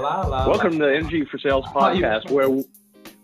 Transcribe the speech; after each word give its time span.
la, 0.00 0.20
la, 0.26 0.46
Welcome 0.48 0.78
la. 0.78 0.86
to 0.86 0.90
the 0.92 0.96
Energy 0.96 1.24
for 1.24 1.38
Sales 1.38 1.66
podcast, 1.66 2.30
where 2.30 2.48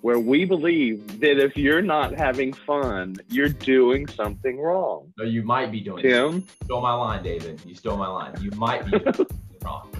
where 0.00 0.18
we 0.21 0.45
believe 0.45 1.21
that 1.21 1.43
if 1.43 1.56
you're 1.56 1.82
not 1.82 2.14
having 2.14 2.52
fun, 2.52 3.16
you're 3.29 3.48
doing 3.48 4.06
something 4.06 4.59
wrong. 4.61 5.12
No, 5.18 5.25
you 5.25 5.43
might 5.43 5.73
be 5.73 5.80
doing. 5.80 6.02
Tim, 6.02 6.34
You 6.34 6.43
stole 6.64 6.80
my 6.80 6.95
line, 6.95 7.23
David. 7.25 7.61
You 7.66 7.75
stole 7.75 7.96
my 7.96 8.07
line. 8.09 8.34
You 8.41 8.50
might 8.52 8.84
be 8.84 8.93
doing 8.93 9.12
something 9.14 9.39
wrong. 9.64 9.91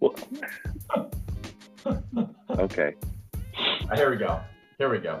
well, 0.00 0.14
okay. 2.58 2.94
Uh, 3.90 3.94
Here 3.96 4.10
we 4.10 4.16
go. 4.16 4.40
Here 4.78 4.88
we 4.90 4.98
go. 4.98 5.20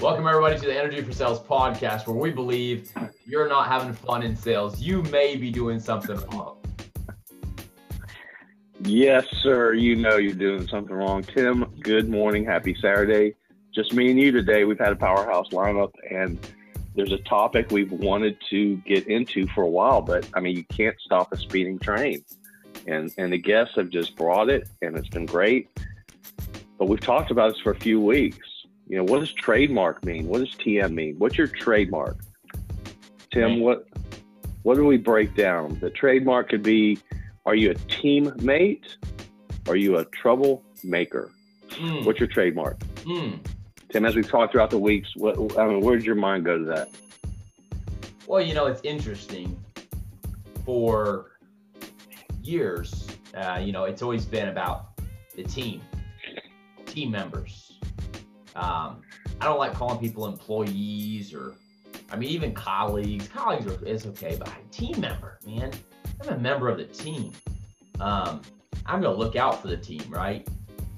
Welcome 0.00 0.26
everybody 0.26 0.56
to 0.58 0.66
the 0.66 0.78
Energy 0.78 1.00
for 1.02 1.12
Sales 1.12 1.40
podcast, 1.40 2.06
where 2.06 2.16
we 2.16 2.30
believe 2.30 2.92
you're 3.26 3.48
not 3.48 3.66
having 3.66 3.92
fun 3.92 4.22
in 4.22 4.36
sales. 4.36 4.80
You 4.80 5.02
may 5.04 5.36
be 5.36 5.50
doing 5.50 5.80
something 5.80 6.16
wrong. 6.32 6.58
Yes, 8.84 9.26
sir. 9.42 9.72
You 9.72 9.96
know 9.96 10.16
you're 10.16 10.34
doing 10.34 10.68
something 10.68 10.94
wrong. 10.94 11.22
Tim, 11.22 11.64
good 11.80 12.08
morning. 12.08 12.44
Happy 12.44 12.76
Saturday. 12.80 13.34
Just 13.74 13.94
me 13.94 14.10
and 14.10 14.20
you 14.20 14.32
today. 14.32 14.64
We've 14.64 14.78
had 14.78 14.92
a 14.92 14.96
powerhouse 14.96 15.48
lineup, 15.48 15.92
and 16.10 16.38
there's 16.94 17.12
a 17.12 17.18
topic 17.18 17.70
we've 17.70 17.90
wanted 17.90 18.36
to 18.50 18.76
get 18.78 19.06
into 19.06 19.46
for 19.48 19.62
a 19.62 19.68
while, 19.68 20.02
but 20.02 20.28
I 20.34 20.40
mean, 20.40 20.56
you 20.56 20.64
can't 20.64 20.96
stop 21.00 21.32
a 21.32 21.36
speeding 21.36 21.78
train. 21.78 22.22
And, 22.86 23.12
and 23.18 23.32
the 23.32 23.38
guests 23.38 23.74
have 23.76 23.88
just 23.88 24.14
brought 24.14 24.50
it, 24.50 24.68
and 24.82 24.96
it's 24.96 25.08
been 25.08 25.26
great. 25.26 25.68
But 26.78 26.88
we've 26.88 27.00
talked 27.00 27.30
about 27.30 27.52
this 27.52 27.60
for 27.60 27.72
a 27.72 27.76
few 27.76 28.00
weeks. 28.00 28.46
You 28.88 28.98
know, 28.98 29.04
what 29.04 29.20
does 29.20 29.32
trademark 29.32 30.04
mean? 30.04 30.28
What 30.28 30.38
does 30.38 30.54
TM 30.54 30.92
mean? 30.92 31.16
What's 31.18 31.36
your 31.38 31.48
trademark? 31.48 32.18
Tim, 33.32 33.60
what 33.60 33.86
what 34.62 34.76
do 34.76 34.84
we 34.84 34.96
break 34.96 35.34
down? 35.34 35.78
The 35.80 35.90
trademark 35.90 36.48
could 36.50 36.62
be 36.62 36.98
are 37.46 37.54
you 37.54 37.70
a 37.70 37.74
teammate? 37.74 38.84
Are 39.68 39.76
you 39.76 39.96
a 39.98 40.04
troublemaker? 40.06 41.30
Mm, 41.70 42.04
What's 42.04 42.18
your 42.20 42.28
trademark? 42.28 42.78
mm. 43.04 43.38
Tim, 43.88 44.04
as 44.04 44.16
we've 44.16 44.28
talked 44.28 44.52
throughout 44.52 44.70
the 44.70 44.78
weeks, 44.78 45.08
what 45.16 45.36
I 45.58 45.66
mean, 45.68 45.80
where 45.80 45.96
did 45.96 46.04
your 46.04 46.16
mind 46.16 46.44
go 46.44 46.58
to 46.58 46.64
that? 46.64 46.88
Well, 48.26 48.42
you 48.42 48.52
know, 48.52 48.66
it's 48.66 48.80
interesting. 48.82 49.56
For 50.64 51.38
years, 52.42 53.06
uh, 53.36 53.60
you 53.62 53.70
know, 53.70 53.84
it's 53.84 54.02
always 54.02 54.24
been 54.24 54.48
about 54.48 54.98
the 55.36 55.44
team, 55.44 55.80
team 56.86 57.12
members. 57.12 57.78
Um, 58.56 59.02
I 59.40 59.44
don't 59.44 59.58
like 59.58 59.74
calling 59.74 60.00
people 60.00 60.26
employees 60.26 61.32
or, 61.32 61.54
I 62.10 62.16
mean, 62.16 62.30
even 62.30 62.52
colleagues. 62.52 63.28
Colleagues 63.28 63.66
are, 63.66 63.84
is 63.84 64.06
okay, 64.06 64.36
but 64.38 64.50
team 64.70 65.00
member, 65.00 65.38
man, 65.46 65.72
I'm 66.22 66.28
a 66.34 66.38
member 66.38 66.68
of 66.68 66.78
the 66.78 66.84
team. 66.84 67.32
Um, 68.00 68.42
I'm 68.84 69.00
gonna 69.00 69.16
look 69.16 69.36
out 69.36 69.60
for 69.60 69.68
the 69.68 69.76
team, 69.76 70.02
right? 70.08 70.46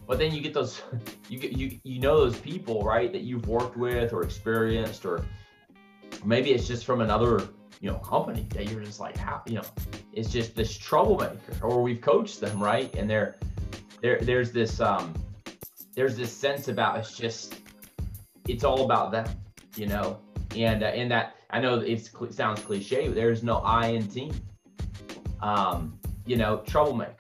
But 0.07 0.19
then 0.19 0.33
you 0.33 0.41
get 0.41 0.55
those, 0.55 0.83
you 1.29 1.39
get 1.39 1.53
you 1.53 1.79
you 1.83 2.01
know 2.01 2.19
those 2.19 2.39
people, 2.39 2.83
right, 2.83 3.13
that 3.13 3.23
you've 3.23 3.49
worked 3.49 3.77
with 3.77 4.13
or 4.13 4.23
experienced, 4.23 5.05
or 5.07 5.25
maybe 6.25 6.53
it's 6.53 6.67
just 6.67 6.85
from 6.85 7.01
another 7.01 7.49
you 7.81 7.91
know 7.91 7.99
company 7.99 8.47
that 8.51 8.69
you're 8.71 8.83
just 8.83 9.01
like 9.01 9.17
how 9.17 9.43
you 9.47 9.55
know 9.55 9.63
it's 10.13 10.31
just 10.31 10.57
this 10.57 10.77
troublemaker 10.77 11.39
or 11.63 11.83
we've 11.83 12.01
coached 12.01 12.41
them 12.41 12.61
right 12.63 12.95
and 12.97 13.09
they're 13.09 13.37
there 14.03 14.19
there's 14.21 14.51
this 14.51 14.81
um 14.81 15.15
there's 15.95 16.17
this 16.17 16.33
sense 16.33 16.69
about 16.69 16.99
it's 16.99 17.17
just 17.17 17.61
it's 18.49 18.65
all 18.65 18.85
about 18.85 19.13
them 19.13 19.27
you 19.77 19.87
know 19.87 20.19
and 20.57 20.83
uh, 20.83 20.87
and 20.87 21.11
that 21.11 21.35
i 21.51 21.61
know 21.61 21.81
it 21.81 22.11
sounds 22.31 22.61
cliche 22.61 23.07
but 23.07 23.15
there's 23.15 23.43
no 23.43 23.59
i 23.59 23.87
in 23.89 24.07
team 24.09 24.33
um 25.41 25.99
you 26.27 26.37
know 26.37 26.59
troublemaker 26.67 27.15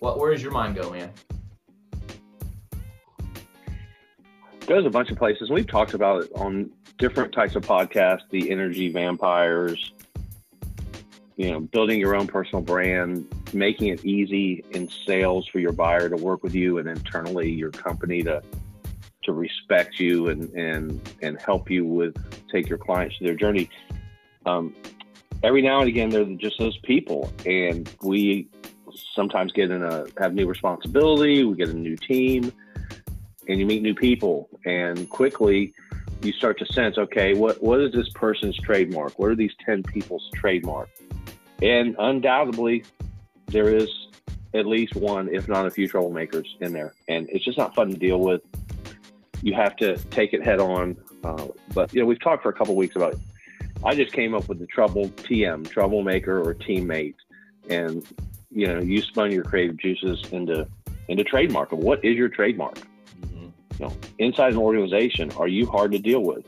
what 0.00 0.18
where 0.18 0.32
does 0.32 0.42
your 0.42 0.52
mind 0.52 0.74
go 0.74 0.90
man 0.90 1.10
Goes 4.66 4.86
a 4.86 4.90
bunch 4.90 5.10
of 5.10 5.18
places. 5.18 5.50
We've 5.50 5.66
talked 5.66 5.92
about 5.92 6.24
it 6.24 6.30
on 6.36 6.70
different 6.96 7.32
types 7.32 7.56
of 7.56 7.66
podcasts, 7.66 8.22
the 8.30 8.48
energy 8.50 8.92
vampires, 8.92 9.92
you 11.36 11.50
know, 11.50 11.60
building 11.60 11.98
your 11.98 12.14
own 12.14 12.28
personal 12.28 12.62
brand, 12.62 13.26
making 13.52 13.88
it 13.88 14.04
easy 14.04 14.64
in 14.70 14.88
sales 14.88 15.48
for 15.48 15.58
your 15.58 15.72
buyer 15.72 16.08
to 16.08 16.16
work 16.16 16.44
with 16.44 16.54
you 16.54 16.78
and 16.78 16.88
internally 16.88 17.50
your 17.50 17.70
company 17.70 18.22
to 18.22 18.40
to 19.24 19.32
respect 19.32 19.98
you 19.98 20.28
and 20.28 20.52
and 20.54 21.00
and 21.22 21.40
help 21.40 21.70
you 21.70 21.84
with 21.84 22.16
take 22.50 22.68
your 22.68 22.78
clients 22.78 23.18
to 23.18 23.24
their 23.24 23.34
journey. 23.34 23.68
Um, 24.46 24.74
every 25.42 25.62
now 25.62 25.80
and 25.80 25.88
again, 25.88 26.10
they're 26.10 26.24
just 26.24 26.58
those 26.58 26.78
people, 26.78 27.32
and 27.46 27.90
we 28.02 28.48
sometimes 29.14 29.52
get 29.52 29.70
in 29.70 29.82
a 29.82 30.06
have 30.18 30.34
new 30.34 30.46
responsibility. 30.46 31.44
We 31.44 31.56
get 31.56 31.68
a 31.68 31.74
new 31.74 31.96
team, 31.96 32.52
and 33.48 33.58
you 33.58 33.66
meet 33.66 33.82
new 33.82 33.94
people, 33.94 34.48
and 34.64 35.08
quickly 35.08 35.74
you 36.22 36.32
start 36.32 36.58
to 36.58 36.66
sense, 36.66 36.98
okay, 36.98 37.34
what 37.34 37.62
what 37.62 37.80
is 37.80 37.92
this 37.92 38.08
person's 38.10 38.56
trademark? 38.58 39.18
What 39.18 39.30
are 39.30 39.36
these 39.36 39.54
ten 39.64 39.82
people's 39.82 40.28
trademark? 40.34 40.88
And 41.60 41.94
undoubtedly, 41.98 42.84
there 43.46 43.74
is 43.74 43.88
at 44.54 44.66
least 44.66 44.94
one, 44.94 45.28
if 45.32 45.48
not 45.48 45.66
a 45.66 45.70
few, 45.70 45.88
troublemakers 45.88 46.46
in 46.60 46.72
there, 46.72 46.94
and 47.08 47.28
it's 47.30 47.44
just 47.44 47.58
not 47.58 47.74
fun 47.74 47.88
to 47.90 47.96
deal 47.96 48.20
with. 48.20 48.42
You 49.42 49.54
have 49.54 49.76
to 49.76 49.96
take 49.96 50.32
it 50.32 50.42
head 50.42 50.60
on. 50.60 50.96
Uh, 51.22 51.48
but 51.74 51.92
you 51.92 52.00
know, 52.00 52.06
we've 52.06 52.20
talked 52.20 52.42
for 52.42 52.48
a 52.48 52.54
couple 52.54 52.74
weeks 52.74 52.96
about. 52.96 53.14
I 53.84 53.96
just 53.96 54.12
came 54.12 54.32
up 54.32 54.48
with 54.48 54.60
the 54.60 54.66
trouble 54.66 55.08
TM, 55.08 55.68
troublemaker 55.68 56.40
or 56.40 56.54
teammate, 56.54 57.16
and 57.68 58.06
you 58.50 58.68
know, 58.68 58.80
you 58.80 59.02
spun 59.02 59.32
your 59.32 59.42
creative 59.42 59.76
juices 59.76 60.24
into 60.32 60.68
into 61.08 61.24
trademark. 61.24 61.72
What 61.72 62.04
is 62.04 62.16
your 62.16 62.28
trademark? 62.28 62.78
mm-hmm. 63.32 63.82
you 63.82 63.88
know, 63.88 63.96
inside 64.18 64.52
an 64.52 64.58
organization, 64.58 65.30
are 65.32 65.48
you 65.48 65.66
hard 65.66 65.92
to 65.92 65.98
deal 65.98 66.22
with? 66.22 66.44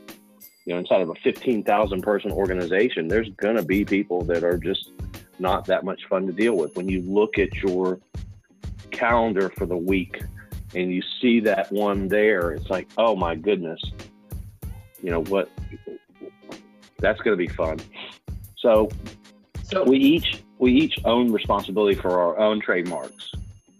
You 0.65 0.73
know, 0.73 0.79
inside 0.79 1.01
of 1.01 1.09
a 1.09 1.15
15,000 1.15 2.01
person 2.01 2.31
organization, 2.31 3.07
there's 3.07 3.29
going 3.37 3.55
to 3.55 3.63
be 3.63 3.85
people 3.85 4.23
that 4.23 4.43
are 4.43 4.57
just 4.57 4.91
not 5.37 5.65
that 5.65 5.83
much 5.83 6.05
fun 6.09 6.25
to 6.27 6.33
deal 6.33 6.55
with. 6.55 6.75
When 6.75 6.89
you 6.89 7.01
look 7.01 7.37
at 7.37 7.53
your 7.55 7.99
calendar 8.91 9.49
for 9.49 9.65
the 9.65 9.77
week 9.77 10.21
and 10.75 10.91
you 10.91 11.01
see 11.21 11.39
that 11.41 11.71
one 11.71 12.07
there, 12.07 12.51
it's 12.51 12.69
like, 12.69 12.87
oh 12.97 13.15
my 13.15 13.35
goodness, 13.35 13.81
you 15.01 15.11
know, 15.11 15.23
what 15.23 15.49
that's 16.99 17.19
going 17.21 17.37
to 17.37 17.47
be 17.47 17.47
fun. 17.47 17.79
So 18.57 18.89
so 19.63 19.83
we 19.83 19.97
each, 19.97 20.43
we 20.59 20.73
each 20.73 20.99
own 21.05 21.31
responsibility 21.31 21.99
for 21.99 22.19
our 22.19 22.37
own 22.37 22.61
trademarks 22.61 23.31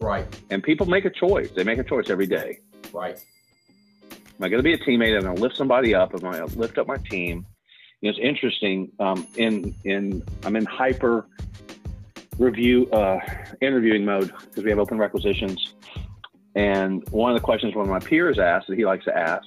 right 0.01 0.25
and 0.50 0.63
people 0.63 0.85
make 0.85 1.05
a 1.05 1.09
choice. 1.09 1.50
They 1.55 1.63
make 1.63 1.79
a 1.79 1.84
choice 1.84 2.09
every 2.09 2.28
day. 2.28 2.59
right 2.91 3.23
Am 4.38 4.44
I 4.44 4.50
going 4.50 4.59
to 4.59 4.63
be 4.63 4.73
a 4.73 4.78
teammate? 4.78 5.16
I'm 5.16 5.23
going 5.23 5.35
to 5.38 5.41
lift 5.41 5.55
somebody 5.55 5.95
up? 5.95 6.13
I'm 6.13 6.25
I 6.25 6.38
going 6.38 6.50
to 6.50 6.59
lift 6.59 6.78
up 6.78 6.88
my 6.88 6.97
team? 6.97 7.45
You 8.01 8.11
know, 8.11 8.17
it's 8.17 8.19
interesting. 8.19 8.91
Um, 9.00 9.25
in 9.38 9.73
in 9.85 10.23
I'm 10.44 10.57
in 10.57 10.66
hyper 10.66 11.25
review 12.38 12.89
uh, 12.91 13.19
interviewing 13.61 14.03
mode 14.03 14.34
because 14.50 14.63
we 14.63 14.69
have 14.69 14.79
open 14.79 14.97
requisitions. 14.97 15.74
And 16.55 17.07
one 17.09 17.31
of 17.31 17.38
the 17.38 17.43
questions 17.43 17.75
one 17.75 17.85
of 17.85 17.91
my 17.91 17.99
peers 17.99 18.39
asked 18.39 18.67
that 18.67 18.77
he 18.77 18.85
likes 18.85 19.05
to 19.05 19.17
ask 19.17 19.45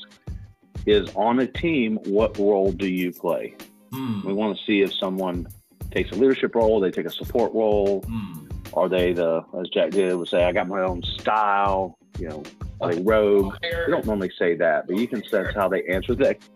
is, 0.87 1.11
on 1.15 1.39
a 1.41 1.47
team, 1.47 1.99
what 2.05 2.39
role 2.39 2.71
do 2.73 2.87
you 2.89 3.13
play? 3.13 3.55
Hmm. 3.93 4.21
We 4.27 4.33
want 4.33 4.57
to 4.59 4.65
see 4.65 4.83
if 4.83 4.93
someone 4.95 5.47
takes 5.91 6.11
a 6.13 6.15
leadership 6.15 6.55
role, 6.55 6.81
they 6.81 6.91
take 6.91 7.07
a 7.07 7.11
support 7.11 7.53
role, 7.55 8.03
Hmm. 8.07 8.47
are 8.75 8.89
they 8.89 9.13
the, 9.15 9.43
as 9.59 9.69
Jack 9.71 9.91
did, 9.91 10.15
would 10.15 10.29
say, 10.29 10.45
I 10.45 10.53
got 10.53 10.69
my 10.69 10.83
own 10.83 11.03
style. 11.03 11.97
You 12.19 12.29
know, 12.29 12.43
are 12.81 12.93
they 12.95 13.01
rogue? 13.01 13.55
They 13.63 13.71
don't 13.91 14.05
normally 14.05 14.33
say 14.39 14.55
that, 14.57 14.87
but 14.87 14.97
you 14.97 15.07
can 15.07 15.23
sense 15.29 15.49
how 15.55 15.69
they 15.69 15.85
answer 15.85 16.15
that. 16.17 16.39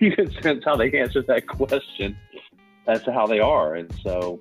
You 0.00 0.12
can 0.16 0.30
sense 0.40 0.64
how 0.64 0.76
they 0.76 0.90
answer 0.98 1.20
that 1.24 1.46
question 1.46 2.16
as 2.86 3.02
to 3.02 3.12
how 3.12 3.26
they 3.26 3.38
are, 3.38 3.74
and 3.74 3.92
so, 4.02 4.40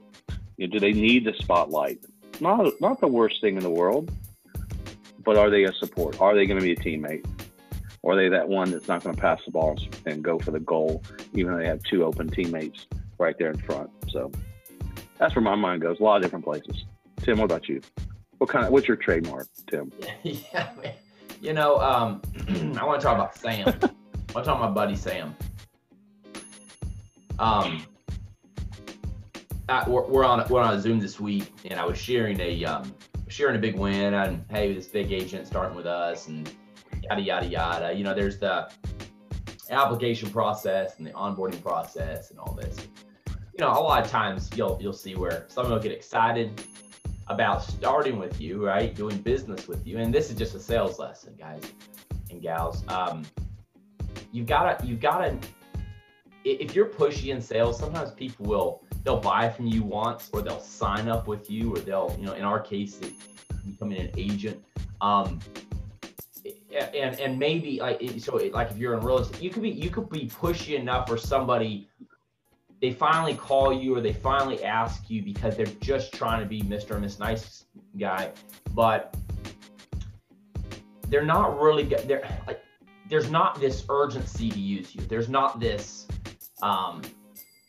you 0.56 0.68
know, 0.68 0.72
do 0.72 0.80
they 0.80 0.94
need 0.94 1.26
the 1.26 1.34
spotlight? 1.34 2.00
Not 2.40 2.80
not 2.80 3.02
the 3.02 3.08
worst 3.08 3.42
thing 3.42 3.58
in 3.58 3.64
the 3.64 3.70
world, 3.70 4.10
but 5.24 5.38
are 5.38 5.50
they 5.50 5.64
a 5.64 5.74
support? 5.74 6.20
Are 6.22 6.36
they 6.36 6.46
going 6.46 6.60
to 6.60 6.64
be 6.64 6.74
a 6.74 6.76
teammate? 6.76 7.26
Or 8.02 8.14
are 8.14 8.16
they 8.16 8.30
that 8.30 8.48
one 8.48 8.72
that's 8.72 8.88
not 8.88 9.04
going 9.04 9.16
to 9.16 9.22
pass 9.22 9.40
the 9.46 9.52
ball 9.52 9.78
and 10.06 10.24
go 10.24 10.40
for 10.40 10.52
the 10.52 10.60
goal, 10.60 11.04
even 11.34 11.52
though 11.52 11.60
they 11.60 11.68
have 11.68 11.84
two 11.84 12.06
open 12.06 12.30
teammates 12.30 12.88
right 13.18 13.36
there 13.38 13.52
in 13.52 13.58
front? 13.60 13.90
So 14.10 14.32
that's 15.18 15.36
where 15.36 15.44
my 15.44 15.56
mind 15.56 15.82
goes. 15.82 16.00
A 16.00 16.04
lot 16.04 16.18
of 16.18 16.24
different 16.24 16.46
places. 16.46 16.86
Tim, 17.18 17.40
what 17.40 17.46
about 17.46 17.68
you? 17.68 17.82
What 18.38 18.50
kind 18.50 18.66
of 18.66 18.72
what's 18.72 18.88
your 18.88 18.96
trademark, 18.96 19.48
Tim? 19.70 19.92
yeah, 20.24 20.70
man. 20.82 20.94
You 21.42 21.54
know, 21.54 21.78
um, 21.78 22.22
I 22.80 22.86
want 22.86 23.02
to 23.02 23.06
talk 23.06 23.16
about 23.16 23.36
Sam. 23.36 23.68
I 23.68 23.72
want 23.72 23.82
to 23.82 24.34
talk 24.34 24.46
about 24.46 24.62
my 24.62 24.72
buddy 24.72 24.96
Sam. 24.96 25.36
Um, 27.38 27.86
I, 29.68 29.90
we're, 29.90 30.06
we're 30.08 30.26
on 30.26 30.46
we're 30.50 30.62
on 30.62 30.74
a 30.74 30.80
Zoom 30.80 31.00
this 31.00 31.20
week, 31.20 31.54
and 31.66 31.80
I 31.80 31.86
was 31.86 31.98
sharing 31.98 32.40
a 32.40 32.66
um, 32.66 32.94
sharing 33.30 33.56
a 33.56 33.60
big 33.60 33.78
win, 33.78 34.14
and 34.14 34.44
hey, 34.50 34.74
this 34.74 34.88
big 34.88 35.12
agent 35.12 35.48
starting 35.48 35.76
with 35.76 35.86
us, 35.86 36.28
and 36.28 36.52
yada 37.04 37.22
yada 37.22 37.48
yada. 37.48 37.94
You 37.94 38.04
know, 38.04 38.14
there's 38.14 38.38
the 38.38 38.70
application 39.70 40.30
process 40.30 40.98
and 40.98 41.08
the 41.08 41.12
onboarding 41.12 41.62
process 41.62 42.32
and 42.32 42.40
all 42.40 42.54
this. 42.54 42.78
You 43.28 43.66
know, 43.66 43.72
a 43.72 43.80
lot 43.80 44.04
of 44.04 44.12
times 44.12 44.50
you'll 44.56 44.78
you'll 44.82 44.94
see 44.94 45.16
where 45.16 45.46
someone 45.48 45.74
will 45.74 45.82
get 45.82 45.92
excited 45.92 46.62
about 47.28 47.64
starting 47.64 48.18
with 48.18 48.42
you, 48.42 48.66
right? 48.66 48.94
Doing 48.96 49.18
business 49.20 49.68
with 49.68 49.86
you. 49.86 50.00
And 50.00 50.14
this 50.14 50.30
is 50.30 50.36
just 50.36 50.56
a 50.56 50.60
sales 50.60 50.98
lesson, 50.98 51.36
guys 51.38 51.62
and 52.32 52.42
gals. 52.42 52.84
Um, 52.88 53.26
you've 54.32 54.48
gotta, 54.48 54.86
you've 54.86 55.00
gotta, 55.00 55.38
if 56.44 56.76
you're 56.76 56.88
pushy 56.88 57.34
in 57.34 57.42
sales, 57.42 57.80
sometimes 57.80 58.12
people 58.12 58.46
will, 58.46 58.84
they'll 59.04 59.20
buy 59.20 59.50
from 59.50 59.68
you 59.68 59.84
once 59.84 60.30
or 60.34 60.42
they'll 60.42 60.60
sign 60.60 61.10
up 61.10 61.28
with 61.28 61.50
you 61.50 61.76
or 61.76 61.80
they'll, 61.80 62.16
you 62.20 62.26
know, 62.26 62.34
in 62.34 62.44
our 62.44 62.60
case, 62.60 62.98
they 62.98 63.12
become 63.70 63.92
an 63.92 64.10
agent. 64.18 64.64
Um, 65.02 65.40
and 66.96 67.20
and 67.20 67.38
maybe 67.38 67.80
like 67.80 68.02
so 68.20 68.36
like 68.54 68.72
if 68.72 68.78
you're 68.78 68.94
in 68.94 69.04
real 69.04 69.20
estate, 69.20 69.42
you 69.42 69.50
could 69.50 69.64
be 69.64 69.70
you 69.70 69.90
could 69.90 70.10
be 70.10 70.28
pushy 70.28 70.76
enough 70.76 71.08
for 71.08 71.18
somebody 71.18 71.90
they 72.82 72.92
finally 72.92 73.36
call 73.36 73.74
you 73.74 73.96
or 73.96 74.02
they 74.02 74.14
finally 74.14 74.64
ask 74.64 75.10
you 75.10 75.22
because 75.22 75.58
they're 75.58 75.66
just 75.82 76.14
trying 76.14 76.40
to 76.40 76.46
be 76.46 76.62
Mr. 76.62 76.92
and 76.92 77.02
Miss 77.02 77.20
Nice 77.20 77.66
guy, 77.98 78.32
but 78.74 79.16
they're 81.10 81.26
not 81.26 81.60
really. 81.60 81.84
They're 81.84 82.24
like, 82.48 82.62
there's 83.10 83.30
not 83.30 83.60
this 83.60 83.86
urgency 83.90 84.50
to 84.50 84.60
use 84.60 84.96
you. 84.96 85.02
There's 85.02 85.30
not 85.30 85.60
this, 85.60 86.08
um, 86.62 87.02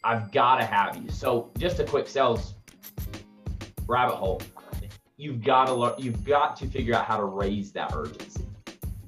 I've 0.02 0.32
got 0.32 0.56
to 0.56 0.64
have 0.64 0.96
you. 0.96 1.10
So 1.10 1.50
just 1.58 1.78
a 1.78 1.84
quick 1.84 2.08
sales 2.08 2.54
rabbit 3.86 4.16
hole. 4.16 4.40
You've 5.16 5.42
got 5.42 5.66
to 5.66 5.74
learn, 5.74 5.94
you've 5.98 6.24
got 6.24 6.56
to 6.56 6.66
figure 6.66 6.94
out 6.94 7.04
how 7.04 7.18
to 7.18 7.24
raise 7.24 7.72
that 7.72 7.92
urgency. 7.94 8.46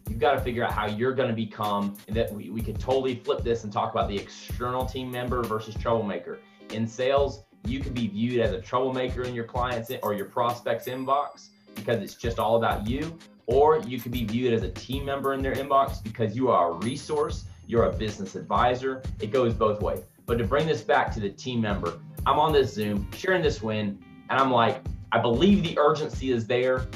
You've 0.08 0.18
got 0.18 0.34
to 0.34 0.40
figure 0.40 0.62
out 0.62 0.72
how 0.72 0.86
you're 0.86 1.14
going 1.14 1.30
to 1.30 1.34
become, 1.34 1.96
and 2.06 2.14
that 2.16 2.30
we, 2.30 2.50
we 2.50 2.60
could 2.60 2.78
totally 2.78 3.14
flip 3.14 3.42
this 3.42 3.64
and 3.64 3.72
talk 3.72 3.94
about 3.94 4.08
the 4.08 4.16
external 4.16 4.84
team 4.84 5.10
member 5.10 5.42
versus 5.42 5.74
troublemaker. 5.74 6.38
In 6.70 6.86
sales, 6.86 7.44
you 7.64 7.80
can 7.80 7.94
be 7.94 8.08
viewed 8.08 8.40
as 8.40 8.52
a 8.52 8.60
troublemaker 8.60 9.22
in 9.22 9.34
your 9.34 9.44
clients 9.44 9.90
or 10.02 10.12
your 10.12 10.26
prospects 10.26 10.86
inbox 10.86 11.48
because 11.74 12.02
it's 12.02 12.14
just 12.14 12.38
all 12.38 12.56
about 12.56 12.86
you 12.86 13.16
or 13.46 13.78
you 13.80 13.98
could 13.98 14.12
be 14.12 14.24
viewed 14.24 14.52
as 14.52 14.62
a 14.62 14.70
team 14.70 15.04
member 15.04 15.32
in 15.32 15.42
their 15.42 15.54
inbox 15.54 16.02
because 16.02 16.36
you 16.36 16.50
are 16.50 16.72
a 16.72 16.74
resource, 16.74 17.44
you're 17.66 17.84
a 17.84 17.92
business 17.92 18.34
advisor. 18.34 19.02
It 19.20 19.30
goes 19.30 19.54
both 19.54 19.80
ways. 19.80 20.02
But 20.26 20.38
to 20.38 20.44
bring 20.44 20.66
this 20.66 20.82
back 20.82 21.12
to 21.14 21.20
the 21.20 21.30
team 21.30 21.60
member, 21.60 21.98
I'm 22.26 22.38
on 22.38 22.52
this 22.52 22.72
Zoom 22.72 23.08
sharing 23.12 23.42
this 23.42 23.62
win, 23.62 23.98
and 24.30 24.40
I'm 24.40 24.50
like, 24.50 24.82
I 25.10 25.20
believe 25.20 25.62
the 25.62 25.78
urgency 25.78 26.30
is 26.30 26.46
there. 26.46 26.86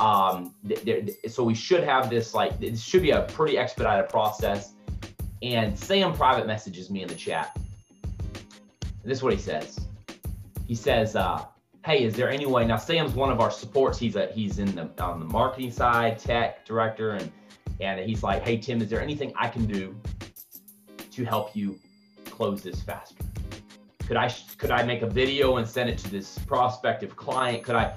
Um, 0.00 0.54
so 1.28 1.44
we 1.44 1.54
should 1.54 1.84
have 1.84 2.08
this 2.08 2.32
like 2.32 2.58
this 2.58 2.82
should 2.82 3.02
be 3.02 3.10
a 3.10 3.22
pretty 3.22 3.58
expedited 3.58 4.08
process. 4.08 4.74
And 5.42 5.78
Sam 5.78 6.12
private 6.14 6.46
messages 6.46 6.90
me 6.90 7.02
in 7.02 7.08
the 7.08 7.14
chat. 7.14 7.56
This 9.04 9.18
is 9.18 9.22
what 9.22 9.32
he 9.32 9.38
says. 9.38 9.78
He 10.66 10.74
says, 10.74 11.16
uh, 11.16 11.44
hey, 11.84 12.04
is 12.04 12.14
there 12.14 12.30
any 12.30 12.46
way? 12.46 12.66
Now 12.66 12.76
Sam's 12.76 13.14
one 13.14 13.30
of 13.30 13.40
our 13.40 13.50
supports. 13.50 13.98
He's 13.98 14.16
a 14.16 14.26
he's 14.26 14.58
in 14.58 14.74
the 14.74 14.90
on 15.02 15.20
the 15.20 15.26
marketing 15.26 15.70
side, 15.70 16.18
tech 16.18 16.64
director, 16.64 17.12
and 17.12 17.30
and 17.80 18.00
he's 18.00 18.22
like, 18.22 18.42
hey 18.42 18.56
Tim, 18.56 18.80
is 18.80 18.88
there 18.88 19.00
anything 19.00 19.32
I 19.36 19.48
can 19.48 19.66
do 19.66 19.94
to 21.10 21.24
help 21.24 21.54
you 21.54 21.78
close 22.40 22.62
this 22.62 22.80
faster? 22.80 23.22
Could 24.06 24.16
I 24.16 24.34
could 24.56 24.70
I 24.70 24.82
make 24.82 25.02
a 25.02 25.06
video 25.06 25.58
and 25.58 25.68
send 25.68 25.90
it 25.90 25.98
to 25.98 26.10
this 26.10 26.38
prospective 26.38 27.14
client? 27.14 27.62
Could 27.62 27.76
I, 27.76 27.92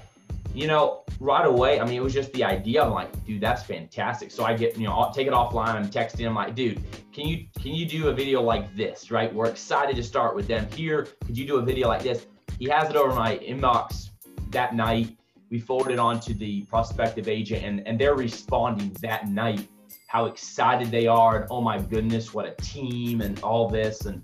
you 0.54 0.68
know, 0.68 1.04
right 1.22 1.46
away? 1.46 1.80
I 1.80 1.86
mean, 1.86 1.96
it 1.96 2.04
was 2.04 2.14
just 2.14 2.34
the 2.34 2.44
idea. 2.44 2.84
I'm 2.84 2.92
like, 2.92 3.10
dude, 3.26 3.40
that's 3.40 3.64
fantastic. 3.64 4.32
So 4.32 4.44
I 4.44 4.54
get, 4.54 4.78
you 4.78 4.86
know, 4.86 4.92
I'll 4.92 5.14
take 5.14 5.28
it 5.28 5.34
offline. 5.34 5.70
I'm 5.70 5.90
texting 5.90 6.20
him 6.28 6.36
like, 6.36 6.56
dude, 6.56 6.82
can 7.14 7.26
you 7.26 7.46
can 7.62 7.74
you 7.74 7.86
do 7.86 8.10
a 8.10 8.14
video 8.14 8.42
like 8.42 8.76
this? 8.76 9.12
Right? 9.12 9.34
We're 9.34 9.50
excited 9.50 9.96
to 9.96 10.04
start 10.04 10.36
with 10.36 10.46
them 10.46 10.68
here. 10.76 11.08
Could 11.26 11.38
you 11.38 11.48
do 11.48 11.56
a 11.56 11.62
video 11.62 11.88
like 11.88 12.04
this? 12.04 12.28
He 12.60 12.66
has 12.66 12.90
it 12.90 12.98
over 12.98 13.16
my 13.16 13.38
inbox 13.38 14.10
that 14.50 14.76
night. 14.76 15.18
We 15.52 15.60
forward 15.62 15.92
it 15.92 16.00
on 16.00 16.20
to 16.20 16.34
the 16.34 16.64
prospective 16.64 17.30
agent, 17.30 17.64
and, 17.64 17.88
and 17.88 17.98
they're 17.98 18.16
responding 18.16 18.92
that 19.02 19.30
night 19.30 19.70
how 20.08 20.26
excited 20.26 20.92
they 20.92 21.08
are. 21.08 21.38
And 21.38 21.48
oh 21.50 21.62
my 21.62 21.80
goodness, 21.80 22.34
what 22.34 22.46
a 22.46 22.56
team, 22.62 23.22
and 23.22 23.40
all 23.40 23.70
this. 23.70 24.06
And, 24.06 24.22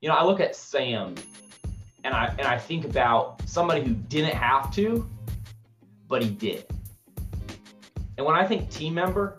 you 0.00 0.08
know, 0.08 0.14
I 0.14 0.24
look 0.24 0.40
at 0.40 0.56
Sam 0.56 1.14
and 2.04 2.14
I, 2.14 2.26
and 2.38 2.46
I 2.46 2.58
think 2.58 2.84
about 2.84 3.42
somebody 3.46 3.82
who 3.82 3.94
didn't 3.94 4.34
have 4.34 4.72
to, 4.74 5.08
but 6.08 6.22
he 6.22 6.30
did. 6.30 6.66
And 8.16 8.26
when 8.26 8.36
I 8.36 8.46
think 8.46 8.70
team 8.70 8.94
member, 8.94 9.36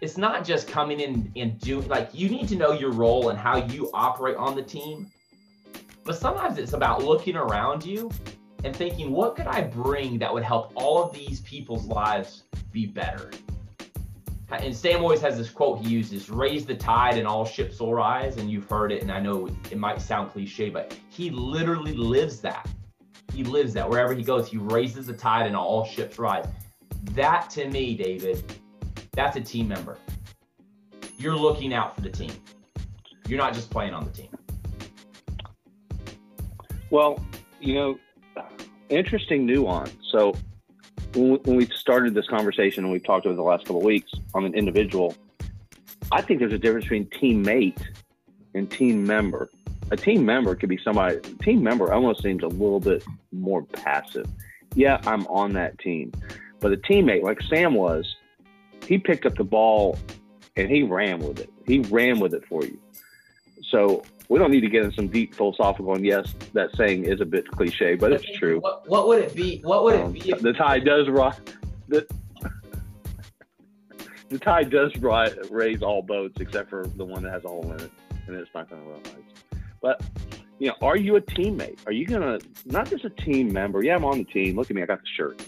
it's 0.00 0.16
not 0.16 0.44
just 0.44 0.66
coming 0.66 1.00
in 1.00 1.30
and 1.36 1.58
doing 1.60 1.86
like 1.88 2.10
you 2.12 2.28
need 2.28 2.48
to 2.48 2.56
know 2.56 2.72
your 2.72 2.92
role 2.92 3.28
and 3.28 3.38
how 3.38 3.56
you 3.66 3.90
operate 3.92 4.36
on 4.36 4.54
the 4.56 4.62
team 4.62 5.10
but 6.04 6.18
sometimes 6.18 6.58
it's 6.58 6.72
about 6.72 7.04
looking 7.04 7.36
around 7.36 7.84
you 7.84 8.10
and 8.64 8.74
thinking, 8.74 9.12
what 9.12 9.36
could 9.36 9.46
I 9.46 9.62
bring 9.62 10.18
that 10.18 10.32
would 10.32 10.42
help 10.42 10.72
all 10.74 11.02
of 11.02 11.12
these 11.12 11.40
people's 11.42 11.86
lives 11.86 12.44
be 12.72 12.86
better? 12.86 13.30
And 14.50 14.76
Sam 14.76 15.02
always 15.02 15.20
has 15.20 15.38
this 15.38 15.48
quote 15.48 15.84
he 15.84 15.88
uses 15.88 16.28
raise 16.28 16.66
the 16.66 16.74
tide 16.74 17.16
and 17.16 17.26
all 17.26 17.44
ships 17.44 17.80
will 17.80 17.94
rise. 17.94 18.36
And 18.36 18.50
you've 18.50 18.68
heard 18.68 18.92
it, 18.92 19.02
and 19.02 19.10
I 19.10 19.20
know 19.20 19.48
it 19.70 19.78
might 19.78 20.00
sound 20.00 20.30
cliche, 20.32 20.70
but 20.70 20.96
he 21.08 21.30
literally 21.30 21.94
lives 21.94 22.40
that. 22.40 22.68
He 23.32 23.44
lives 23.44 23.72
that. 23.74 23.88
Wherever 23.88 24.12
he 24.12 24.24
goes, 24.24 24.48
he 24.48 24.58
raises 24.58 25.06
the 25.06 25.12
tide 25.12 25.46
and 25.46 25.56
all 25.56 25.84
ships 25.84 26.18
rise. 26.18 26.46
That 27.12 27.48
to 27.50 27.68
me, 27.68 27.94
David, 27.94 28.42
that's 29.12 29.36
a 29.36 29.40
team 29.40 29.68
member. 29.68 29.98
You're 31.16 31.36
looking 31.36 31.72
out 31.72 31.94
for 31.94 32.00
the 32.00 32.10
team. 32.10 32.32
You're 33.28 33.38
not 33.38 33.54
just 33.54 33.70
playing 33.70 33.94
on 33.94 34.04
the 34.04 34.10
team. 34.10 34.28
Well, 36.90 37.24
you 37.60 37.74
know, 37.74 37.98
interesting 38.88 39.46
nuance. 39.46 39.94
So 40.10 40.34
when 41.14 41.30
we, 41.30 41.36
when 41.38 41.56
we 41.56 41.66
started 41.66 42.14
this 42.14 42.26
conversation 42.28 42.84
and 42.84 42.92
we've 42.92 43.04
talked 43.04 43.26
over 43.26 43.34
the 43.34 43.42
last 43.42 43.64
couple 43.64 43.78
of 43.78 43.84
weeks 43.84 44.12
on 44.34 44.44
an 44.44 44.54
individual, 44.54 45.14
I 46.12 46.22
think 46.22 46.40
there's 46.40 46.52
a 46.52 46.58
difference 46.58 46.84
between 46.84 47.06
teammate 47.06 47.82
and 48.54 48.70
team 48.70 49.06
member. 49.06 49.50
A 49.90 49.96
team 49.96 50.24
member 50.24 50.54
could 50.54 50.68
be 50.68 50.78
somebody. 50.82 51.20
Team 51.42 51.62
member 51.62 51.92
almost 51.92 52.22
seems 52.22 52.42
a 52.42 52.48
little 52.48 52.80
bit 52.80 53.04
more 53.32 53.62
passive. 53.62 54.26
Yeah, 54.74 55.00
I'm 55.04 55.26
on 55.26 55.52
that 55.54 55.78
team, 55.80 56.12
but 56.60 56.72
a 56.72 56.76
teammate 56.76 57.22
like 57.22 57.40
Sam 57.42 57.74
was, 57.74 58.16
he 58.86 58.98
picked 58.98 59.26
up 59.26 59.34
the 59.34 59.44
ball 59.44 59.98
and 60.56 60.70
he 60.70 60.82
ran 60.82 61.18
with 61.18 61.40
it. 61.40 61.50
He 61.66 61.80
ran 61.80 62.20
with 62.20 62.34
it 62.34 62.44
for 62.46 62.64
you. 62.64 62.78
So 63.68 64.04
we 64.30 64.38
don't 64.38 64.52
need 64.52 64.60
to 64.60 64.68
get 64.68 64.84
in 64.84 64.92
some 64.92 65.08
deep 65.08 65.34
philosophical. 65.34 65.92
And 65.92 66.06
yes, 66.06 66.32
that 66.52 66.74
saying 66.76 67.04
is 67.04 67.20
a 67.20 67.24
bit 67.24 67.50
cliche, 67.50 67.96
but 67.96 68.12
it's 68.12 68.24
true. 68.38 68.60
What, 68.60 68.88
what 68.88 69.08
would 69.08 69.18
it 69.18 69.34
be? 69.34 69.60
What 69.64 69.82
would 69.82 69.96
it 69.96 70.12
be? 70.12 70.32
Um, 70.32 70.40
the 70.40 70.52
tide 70.52 70.84
does 70.84 71.08
rise. 71.08 71.34
The, 71.88 72.06
the 74.28 74.38
tide 74.38 74.70
does 74.70 74.96
rise, 74.98 75.34
raise 75.50 75.82
all 75.82 76.00
boats 76.00 76.40
except 76.40 76.70
for 76.70 76.86
the 76.94 77.04
one 77.04 77.24
that 77.24 77.32
has 77.32 77.44
a 77.44 77.48
hole 77.48 77.72
in 77.72 77.80
it, 77.80 77.90
and 78.28 78.36
it's 78.36 78.48
not 78.54 78.70
going 78.70 78.80
to 78.80 78.88
rise. 78.88 79.24
But 79.82 80.00
you 80.60 80.68
know, 80.68 80.74
are 80.80 80.96
you 80.96 81.16
a 81.16 81.20
teammate? 81.20 81.78
Are 81.86 81.92
you 81.92 82.06
gonna 82.06 82.38
not 82.66 82.88
just 82.88 83.04
a 83.04 83.10
team 83.10 83.52
member? 83.52 83.82
Yeah, 83.82 83.96
I'm 83.96 84.04
on 84.04 84.18
the 84.18 84.24
team. 84.24 84.56
Look 84.56 84.70
at 84.70 84.76
me, 84.76 84.82
I 84.82 84.86
got 84.86 85.00
the 85.00 85.08
shirt. 85.16 85.44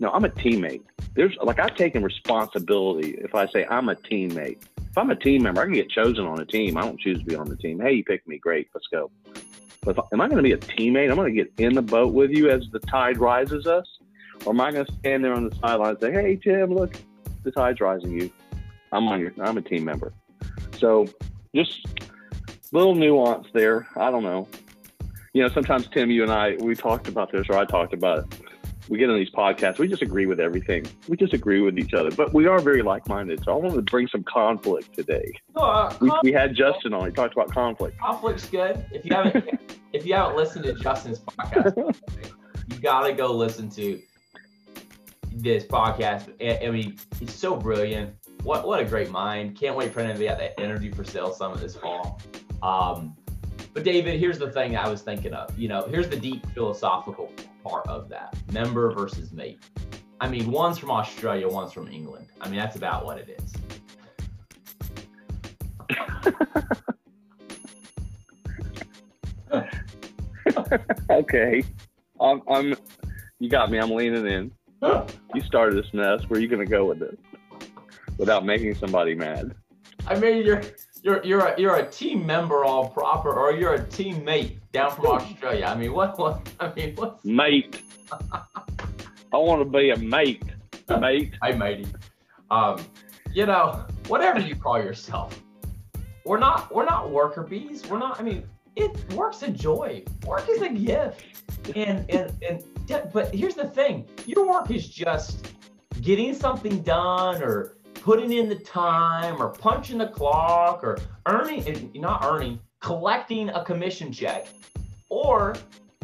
No, 0.00 0.10
I'm 0.10 0.24
a 0.24 0.30
teammate. 0.30 0.82
There's 1.14 1.36
like 1.42 1.58
I've 1.58 1.74
taken 1.74 2.02
responsibility 2.02 3.18
if 3.18 3.34
I 3.34 3.46
say 3.48 3.66
I'm 3.68 3.90
a 3.90 3.94
teammate 3.94 4.58
if 4.96 5.00
I'm 5.00 5.10
a 5.10 5.16
team 5.16 5.42
member, 5.42 5.60
I 5.60 5.64
can 5.64 5.74
get 5.74 5.90
chosen 5.90 6.24
on 6.24 6.40
a 6.40 6.46
team. 6.46 6.78
I 6.78 6.80
don't 6.80 6.98
choose 6.98 7.18
to 7.18 7.24
be 7.26 7.36
on 7.36 7.50
the 7.50 7.56
team. 7.56 7.78
Hey, 7.78 7.92
you 7.92 8.02
picked 8.02 8.26
me. 8.26 8.38
Great. 8.38 8.70
Let's 8.72 8.86
go. 8.86 9.10
But 9.82 9.98
am 10.10 10.22
I 10.22 10.26
going 10.26 10.38
to 10.38 10.42
be 10.42 10.52
a 10.52 10.56
teammate? 10.56 11.10
I'm 11.10 11.16
going 11.16 11.36
to 11.36 11.44
get 11.44 11.52
in 11.58 11.74
the 11.74 11.82
boat 11.82 12.14
with 12.14 12.30
you 12.30 12.48
as 12.48 12.62
the 12.72 12.78
tide 12.78 13.18
rises 13.18 13.66
us? 13.66 13.86
Or 14.46 14.54
am 14.54 14.60
I 14.62 14.72
going 14.72 14.86
to 14.86 14.92
stand 14.94 15.22
there 15.22 15.34
on 15.34 15.50
the 15.50 15.54
sideline 15.56 15.90
and 15.90 16.00
say, 16.00 16.12
hey, 16.12 16.36
Tim, 16.36 16.74
look, 16.74 16.96
the 17.42 17.50
tide's 17.50 17.78
rising 17.82 18.18
you. 18.18 18.30
I'm 18.90 19.06
on 19.08 19.20
your, 19.20 19.32
I'm 19.38 19.58
a 19.58 19.60
team 19.60 19.84
member. 19.84 20.14
So 20.78 21.06
just 21.54 21.86
little 22.72 22.94
nuance 22.94 23.48
there. 23.52 23.86
I 23.96 24.10
don't 24.10 24.22
know. 24.22 24.48
You 25.34 25.42
know, 25.42 25.50
sometimes 25.50 25.88
Tim, 25.88 26.10
you 26.10 26.22
and 26.22 26.32
I, 26.32 26.56
we 26.58 26.74
talked 26.74 27.06
about 27.06 27.32
this, 27.32 27.46
or 27.50 27.58
I 27.58 27.66
talked 27.66 27.92
about 27.92 28.20
it 28.20 28.40
we 28.88 28.98
get 28.98 29.10
on 29.10 29.16
these 29.16 29.30
podcasts, 29.30 29.78
we 29.78 29.88
disagree 29.88 30.26
with 30.26 30.40
everything. 30.40 30.86
We 31.08 31.16
disagree 31.16 31.60
with 31.60 31.78
each 31.78 31.94
other, 31.94 32.10
but 32.10 32.32
we 32.32 32.46
are 32.46 32.60
very 32.60 32.82
like 32.82 33.08
minded. 33.08 33.42
So 33.44 33.52
I 33.52 33.56
wanted 33.56 33.76
to 33.76 33.82
bring 33.82 34.08
some 34.08 34.22
conflict 34.24 34.94
today. 34.94 35.32
uh, 35.56 35.94
we, 36.00 36.10
we, 36.22 36.32
had 36.32 36.54
Justin 36.54 36.94
on. 36.94 37.06
He 37.06 37.12
talked 37.12 37.34
about 37.34 37.50
conflict. 37.50 37.98
Conflict's 37.98 38.48
good. 38.48 38.84
If 38.92 39.04
you 39.04 39.14
haven't, 39.14 39.60
if 39.92 40.06
you 40.06 40.14
haven't 40.14 40.36
listened 40.36 40.64
to 40.64 40.74
Justin's 40.74 41.20
podcast, 41.20 41.76
you 42.68 42.78
gotta 42.80 43.12
go 43.12 43.32
listen 43.32 43.68
to 43.70 44.00
this 45.32 45.64
podcast. 45.64 46.32
I 46.40 46.70
mean, 46.70 46.96
he's 47.18 47.34
so 47.34 47.56
brilliant. 47.56 48.14
What 48.42 48.66
what 48.66 48.80
a 48.80 48.84
great 48.84 49.10
mind. 49.10 49.58
Can't 49.58 49.76
wait 49.76 49.92
for 49.92 50.02
him 50.02 50.12
to 50.12 50.18
be 50.18 50.28
at 50.28 50.38
the 50.38 50.58
Energy 50.60 50.90
for 50.90 51.04
Sale 51.04 51.32
Summit 51.32 51.60
this 51.60 51.74
fall. 51.74 52.20
Um, 52.62 53.16
but 53.74 53.84
David, 53.84 54.18
here's 54.18 54.38
the 54.38 54.50
thing 54.50 54.76
I 54.76 54.88
was 54.88 55.02
thinking 55.02 55.34
of. 55.34 55.58
You 55.58 55.68
know, 55.68 55.82
here's 55.82 56.08
the 56.08 56.16
deep 56.16 56.46
philosophical 56.54 57.30
part 57.66 57.86
of 57.88 58.08
that 58.08 58.36
member 58.52 58.92
versus 58.92 59.32
mate. 59.32 59.58
I 60.20 60.28
mean, 60.28 60.50
one's 60.50 60.78
from 60.78 60.90
Australia, 60.90 61.48
one's 61.48 61.72
from 61.72 61.88
England. 61.88 62.28
I 62.40 62.48
mean, 62.48 62.58
that's 62.58 62.76
about 62.76 63.04
what 63.04 63.18
it 63.18 63.38
is. 63.38 63.52
okay. 71.10 71.62
I'm, 72.20 72.40
I'm, 72.48 72.74
You 73.38 73.50
got 73.50 73.70
me. 73.70 73.78
I'm 73.78 73.90
leaning 73.90 74.26
in. 74.26 74.52
You 75.34 75.42
started 75.42 75.76
this 75.76 75.92
mess. 75.92 76.22
Where 76.28 76.38
are 76.38 76.42
you 76.42 76.48
going 76.48 76.64
to 76.64 76.70
go 76.70 76.86
with 76.86 77.00
this 77.00 77.16
without 78.16 78.46
making 78.46 78.74
somebody 78.76 79.14
mad? 79.14 79.54
I 80.06 80.18
mean, 80.18 80.46
you're 80.46 80.62
you're 81.06 81.24
you're 81.24 81.46
a, 81.46 81.60
you're 81.60 81.76
a 81.76 81.88
team 81.88 82.26
member 82.26 82.64
all 82.64 82.88
proper, 82.88 83.32
or 83.32 83.52
you're 83.52 83.74
a 83.74 83.80
teammate 83.80 84.56
down 84.72 84.90
from 84.90 85.06
Australia. 85.06 85.66
I 85.66 85.76
mean, 85.76 85.92
what 85.92 86.18
what? 86.18 86.48
I 86.60 86.74
mean, 86.74 86.96
what? 86.96 87.24
Mate. 87.24 87.80
I 88.10 89.38
want 89.38 89.60
to 89.60 89.64
be 89.64 89.90
a 89.90 89.96
mate. 89.96 90.42
Mate. 90.88 91.34
Hey, 91.42 91.56
matey. 91.56 91.86
Um, 92.50 92.84
you 93.32 93.46
know, 93.46 93.84
whatever 94.08 94.40
you 94.40 94.56
call 94.56 94.82
yourself, 94.82 95.40
we're 96.24 96.40
not 96.40 96.74
we're 96.74 96.84
not 96.84 97.10
worker 97.10 97.44
bees. 97.44 97.86
We're 97.88 97.98
not. 97.98 98.18
I 98.18 98.24
mean, 98.24 98.42
it 98.74 99.12
work's 99.14 99.42
a 99.42 99.50
joy. 99.50 100.02
Work 100.26 100.48
is 100.48 100.62
a 100.62 100.70
gift, 100.70 101.24
and 101.76 102.10
and 102.10 102.32
and. 102.42 102.64
But 103.12 103.32
here's 103.32 103.54
the 103.54 103.68
thing: 103.68 104.06
your 104.26 104.48
work 104.48 104.72
is 104.72 104.88
just 104.88 105.52
getting 106.00 106.34
something 106.34 106.82
done, 106.82 107.42
or 107.42 107.75
putting 108.06 108.32
in 108.32 108.48
the 108.48 108.54
time, 108.54 109.42
or 109.42 109.48
punching 109.48 109.98
the 109.98 110.06
clock, 110.06 110.84
or 110.84 110.96
earning 111.26 111.66
eh, 111.66 111.98
not 111.98 112.24
earning, 112.24 112.60
collecting 112.80 113.48
a 113.48 113.64
commission 113.64 114.12
check, 114.12 114.46
or 115.08 115.56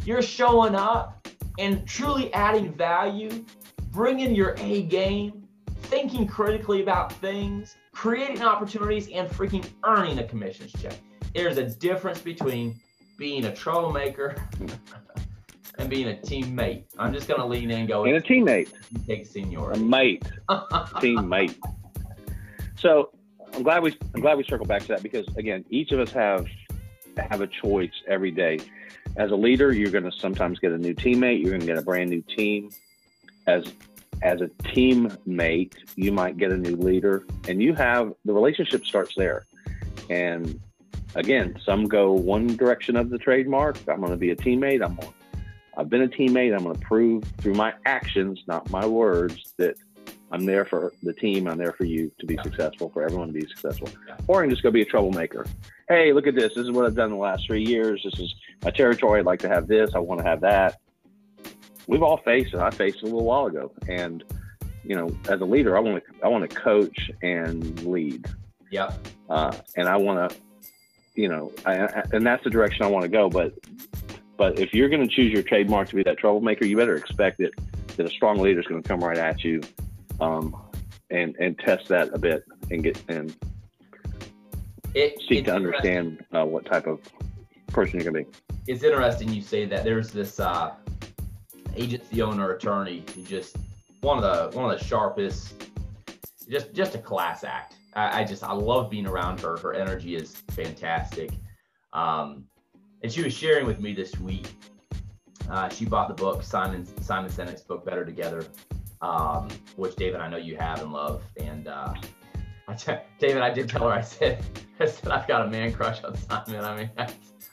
you're 0.03 0.21
showing 0.21 0.75
up 0.75 1.25
and 1.59 1.87
truly 1.87 2.31
adding 2.33 2.73
value, 2.73 3.45
bringing 3.91 4.35
your 4.35 4.53
A 4.57 4.81
game, 4.83 5.47
thinking 5.83 6.27
critically 6.27 6.81
about 6.81 7.13
things, 7.13 7.77
creating 7.93 8.41
opportunities, 8.41 9.07
and 9.07 9.29
freaking 9.29 9.65
earning 9.85 10.19
a 10.19 10.25
commissions 10.25 10.73
check. 10.73 10.97
There's 11.33 11.57
a 11.57 11.69
difference 11.69 12.19
between 12.19 12.81
being 13.17 13.45
a 13.45 13.55
troublemaker 13.55 14.35
and 15.77 15.89
being 15.89 16.09
a 16.09 16.15
teammate. 16.15 16.83
I'm 16.99 17.13
just 17.13 17.29
gonna 17.29 17.47
lean 17.47 17.71
in 17.71 17.79
and 17.79 17.87
go. 17.87 18.03
And 18.03 18.17
a 18.17 18.21
teammate. 18.21 18.73
You 18.91 18.99
take 19.07 19.25
senior. 19.25 19.71
A 19.71 19.77
mate. 19.77 20.29
teammate. 20.49 21.55
So 22.83 23.11
I'm 23.53 23.63
glad 23.63 23.81
we 23.81 23.97
I'm 24.13 24.21
glad 24.21 24.37
we 24.37 24.43
circled 24.43 24.67
back 24.67 24.81
to 24.83 24.89
that 24.89 25.01
because 25.01 25.25
again, 25.37 25.63
each 25.69 25.91
of 25.91 25.99
us 25.99 26.11
have 26.11 26.45
have 27.17 27.41
a 27.41 27.47
choice 27.47 27.93
every 28.07 28.31
day. 28.31 28.59
As 29.15 29.31
a 29.31 29.35
leader, 29.35 29.71
you're 29.71 29.91
going 29.91 30.03
to 30.03 30.11
sometimes 30.11 30.59
get 30.59 30.73
a 30.73 30.77
new 30.77 30.93
teammate. 30.93 31.41
You're 31.41 31.51
going 31.51 31.61
to 31.61 31.67
get 31.67 31.77
a 31.77 31.81
brand 31.81 32.09
new 32.09 32.21
team. 32.21 32.69
As 33.47 33.71
as 34.21 34.41
a 34.41 34.47
teammate, 34.63 35.73
you 35.95 36.11
might 36.11 36.37
get 36.37 36.51
a 36.51 36.57
new 36.57 36.75
leader, 36.75 37.25
and 37.47 37.61
you 37.61 37.73
have 37.73 38.13
the 38.25 38.33
relationship 38.33 38.85
starts 38.85 39.15
there. 39.15 39.45
And 40.09 40.59
again, 41.15 41.57
some 41.65 41.85
go 41.85 42.11
one 42.11 42.47
direction 42.57 42.97
of 42.97 43.09
the 43.09 43.17
trademark. 43.17 43.77
I'm 43.87 43.99
going 44.01 44.11
to 44.11 44.17
be 44.17 44.31
a 44.31 44.35
teammate. 44.35 44.83
I'm 44.83 44.99
I've 45.77 45.89
been 45.89 46.01
a 46.01 46.07
teammate. 46.07 46.53
I'm 46.53 46.63
going 46.63 46.75
to 46.75 46.81
prove 46.81 47.23
through 47.39 47.53
my 47.53 47.73
actions, 47.85 48.43
not 48.45 48.69
my 48.69 48.85
words, 48.85 49.53
that 49.57 49.75
I'm 50.33 50.45
there 50.45 50.65
for 50.65 50.93
the 51.03 51.13
team. 51.13 51.47
I'm 51.47 51.59
there 51.59 51.73
for 51.73 51.85
you 51.85 52.11
to 52.17 52.25
be 52.25 52.39
successful, 52.41 52.89
for 52.89 53.03
everyone 53.03 53.27
to 53.27 53.33
be 53.33 53.47
successful. 53.47 53.87
Or 54.27 54.39
I 54.39 54.43
can 54.43 54.49
just 54.49 54.63
go 54.63 54.71
be 54.71 54.81
a 54.81 54.85
troublemaker. 54.85 55.45
Hey, 55.87 56.11
look 56.11 56.25
at 56.25 56.33
this. 56.33 56.55
This 56.55 56.65
is 56.65 56.71
what 56.71 56.87
I've 56.87 56.95
done 56.95 57.11
the 57.11 57.17
last 57.17 57.45
three 57.45 57.63
years. 57.63 58.01
This 58.03 58.19
is 58.19 58.33
my 58.63 58.71
territory. 58.71 59.19
I'd 59.19 59.27
like 59.27 59.41
to 59.41 59.47
have 59.47 59.67
this. 59.67 59.91
I 59.93 59.99
want 59.99 60.21
to 60.21 60.27
have 60.27 60.41
that. 60.41 60.79
We've 61.85 62.01
all 62.01 62.17
faced 62.17 62.55
it. 62.55 62.59
I 62.59 62.71
faced 62.71 62.97
it 62.97 63.03
a 63.03 63.05
little 63.05 63.25
while 63.25 63.45
ago. 63.45 63.71
And, 63.87 64.23
you 64.83 64.95
know, 64.95 65.15
as 65.29 65.39
a 65.39 65.45
leader, 65.45 65.77
I 65.77 65.81
want 65.81 66.03
to 66.03 66.25
I 66.25 66.29
want 66.29 66.49
to 66.49 66.55
coach 66.55 67.11
and 67.21 67.85
lead. 67.85 68.25
Yeah. 68.71 68.91
Uh, 69.29 69.55
and 69.75 69.87
I 69.87 69.97
want 69.97 70.31
to, 70.31 70.37
you 71.13 71.29
know, 71.29 71.51
I, 71.63 71.77
I, 71.77 72.03
and 72.11 72.25
that's 72.25 72.43
the 72.43 72.49
direction 72.49 72.81
I 72.81 72.87
want 72.87 73.03
to 73.03 73.09
go. 73.09 73.29
But 73.29 73.53
but 74.37 74.57
if 74.57 74.73
you're 74.73 74.89
going 74.89 75.07
to 75.07 75.15
choose 75.15 75.31
your 75.31 75.43
trademark 75.43 75.89
to 75.89 75.95
be 75.95 76.01
that 76.01 76.17
troublemaker, 76.17 76.65
you 76.65 76.75
better 76.75 76.95
expect 76.95 77.39
it 77.39 77.53
that 77.97 78.07
a 78.07 78.09
strong 78.09 78.39
leader 78.39 78.59
is 78.59 78.65
going 78.65 78.81
to 78.81 78.89
come 78.89 78.99
right 78.99 79.19
at 79.19 79.43
you 79.43 79.61
um, 80.19 80.55
and 81.09 81.35
and 81.37 81.57
test 81.59 81.87
that 81.89 82.09
a 82.13 82.17
bit 82.17 82.43
and 82.71 82.83
get 82.83 83.01
and 83.07 83.35
it, 84.93 85.19
seek 85.27 85.45
to 85.45 85.55
understand 85.55 86.23
uh, 86.33 86.45
what 86.45 86.65
type 86.65 86.87
of 86.87 86.99
person 87.67 87.99
you're 87.99 88.11
going 88.11 88.25
to 88.25 88.31
be. 88.31 88.37
It's 88.67 88.83
interesting 88.83 89.29
you 89.29 89.41
say 89.41 89.65
that. 89.65 89.83
There's 89.83 90.11
this 90.11 90.39
uh, 90.39 90.75
agency 91.75 92.21
owner 92.21 92.51
attorney 92.51 93.03
who 93.15 93.23
just 93.23 93.57
one 94.01 94.23
of 94.23 94.23
the 94.23 94.57
one 94.57 94.71
of 94.71 94.79
the 94.79 94.85
sharpest, 94.85 95.69
just 96.49 96.73
just 96.73 96.95
a 96.95 96.99
class 96.99 97.43
act. 97.43 97.75
I, 97.95 98.21
I 98.21 98.23
just 98.23 98.43
I 98.43 98.53
love 98.53 98.89
being 98.89 99.07
around 99.07 99.39
her. 99.41 99.57
Her 99.57 99.73
energy 99.73 100.15
is 100.15 100.35
fantastic. 100.51 101.31
Um, 101.93 102.45
and 103.01 103.11
she 103.11 103.23
was 103.23 103.33
sharing 103.33 103.65
with 103.65 103.79
me 103.79 103.93
this 103.93 104.17
week. 104.19 104.47
Uh, 105.49 105.69
she 105.69 105.85
bought 105.85 106.07
the 106.07 106.13
book 106.13 106.41
Simon 106.43 106.85
Simon 107.01 107.29
Sinek's 107.29 107.61
book 107.61 107.85
Better 107.85 108.05
Together, 108.05 108.45
um, 109.03 109.49
which 109.75 109.95
David 109.97 110.21
I 110.21 110.29
know 110.29 110.37
you 110.37 110.55
have 110.57 110.81
and 110.81 110.91
love. 110.91 111.23
And 111.37 111.67
uh, 111.67 111.93
I 112.67 112.73
t- 112.73 112.93
David, 113.19 113.41
I 113.41 113.51
did 113.51 113.69
tell 113.69 113.87
her 113.89 113.93
I 113.93 114.01
said 114.01 114.43
I 114.79 114.85
said 114.85 115.11
I've 115.11 115.27
got 115.27 115.45
a 115.45 115.49
man 115.49 115.71
crush 115.73 116.03
on 116.03 116.15
Simon. 116.15 116.63
I 116.63 116.77
mean, 116.77 116.89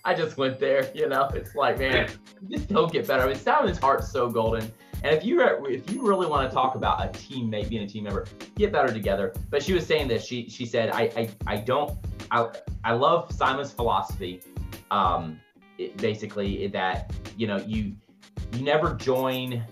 I, 0.04 0.14
just 0.14 0.38
went 0.38 0.58
there. 0.58 0.90
You 0.94 1.08
know, 1.08 1.28
it's 1.34 1.54
like 1.54 1.78
man, 1.78 2.08
just 2.48 2.68
don't 2.68 2.90
get 2.90 3.06
better. 3.06 3.24
I 3.24 3.26
mean, 3.26 3.36
Simon's 3.36 3.78
heart's 3.78 4.10
so 4.10 4.30
golden. 4.30 4.72
And 5.02 5.14
if 5.16 5.24
you 5.24 5.42
if 5.66 5.90
you 5.90 6.06
really 6.06 6.26
want 6.26 6.48
to 6.48 6.54
talk 6.54 6.74
about 6.76 7.04
a 7.04 7.08
teammate 7.08 7.68
being 7.68 7.82
a 7.82 7.86
team 7.86 8.04
member, 8.04 8.26
get 8.56 8.70
better 8.70 8.92
together. 8.92 9.34
But 9.50 9.62
she 9.62 9.72
was 9.72 9.86
saying 9.86 10.08
this. 10.08 10.24
She 10.24 10.48
she 10.48 10.64
said 10.64 10.90
I 10.90 11.02
I, 11.16 11.30
I 11.46 11.56
don't 11.56 11.98
I 12.30 12.48
I 12.84 12.92
love 12.92 13.32
Simon's 13.32 13.72
philosophy. 13.72 14.42
Um, 14.90 15.40
it, 15.78 15.96
basically 15.96 16.66
that 16.68 17.12
you 17.36 17.46
know 17.46 17.56
you 17.58 17.96
you 18.52 18.62
never 18.62 18.94
join 18.94 19.64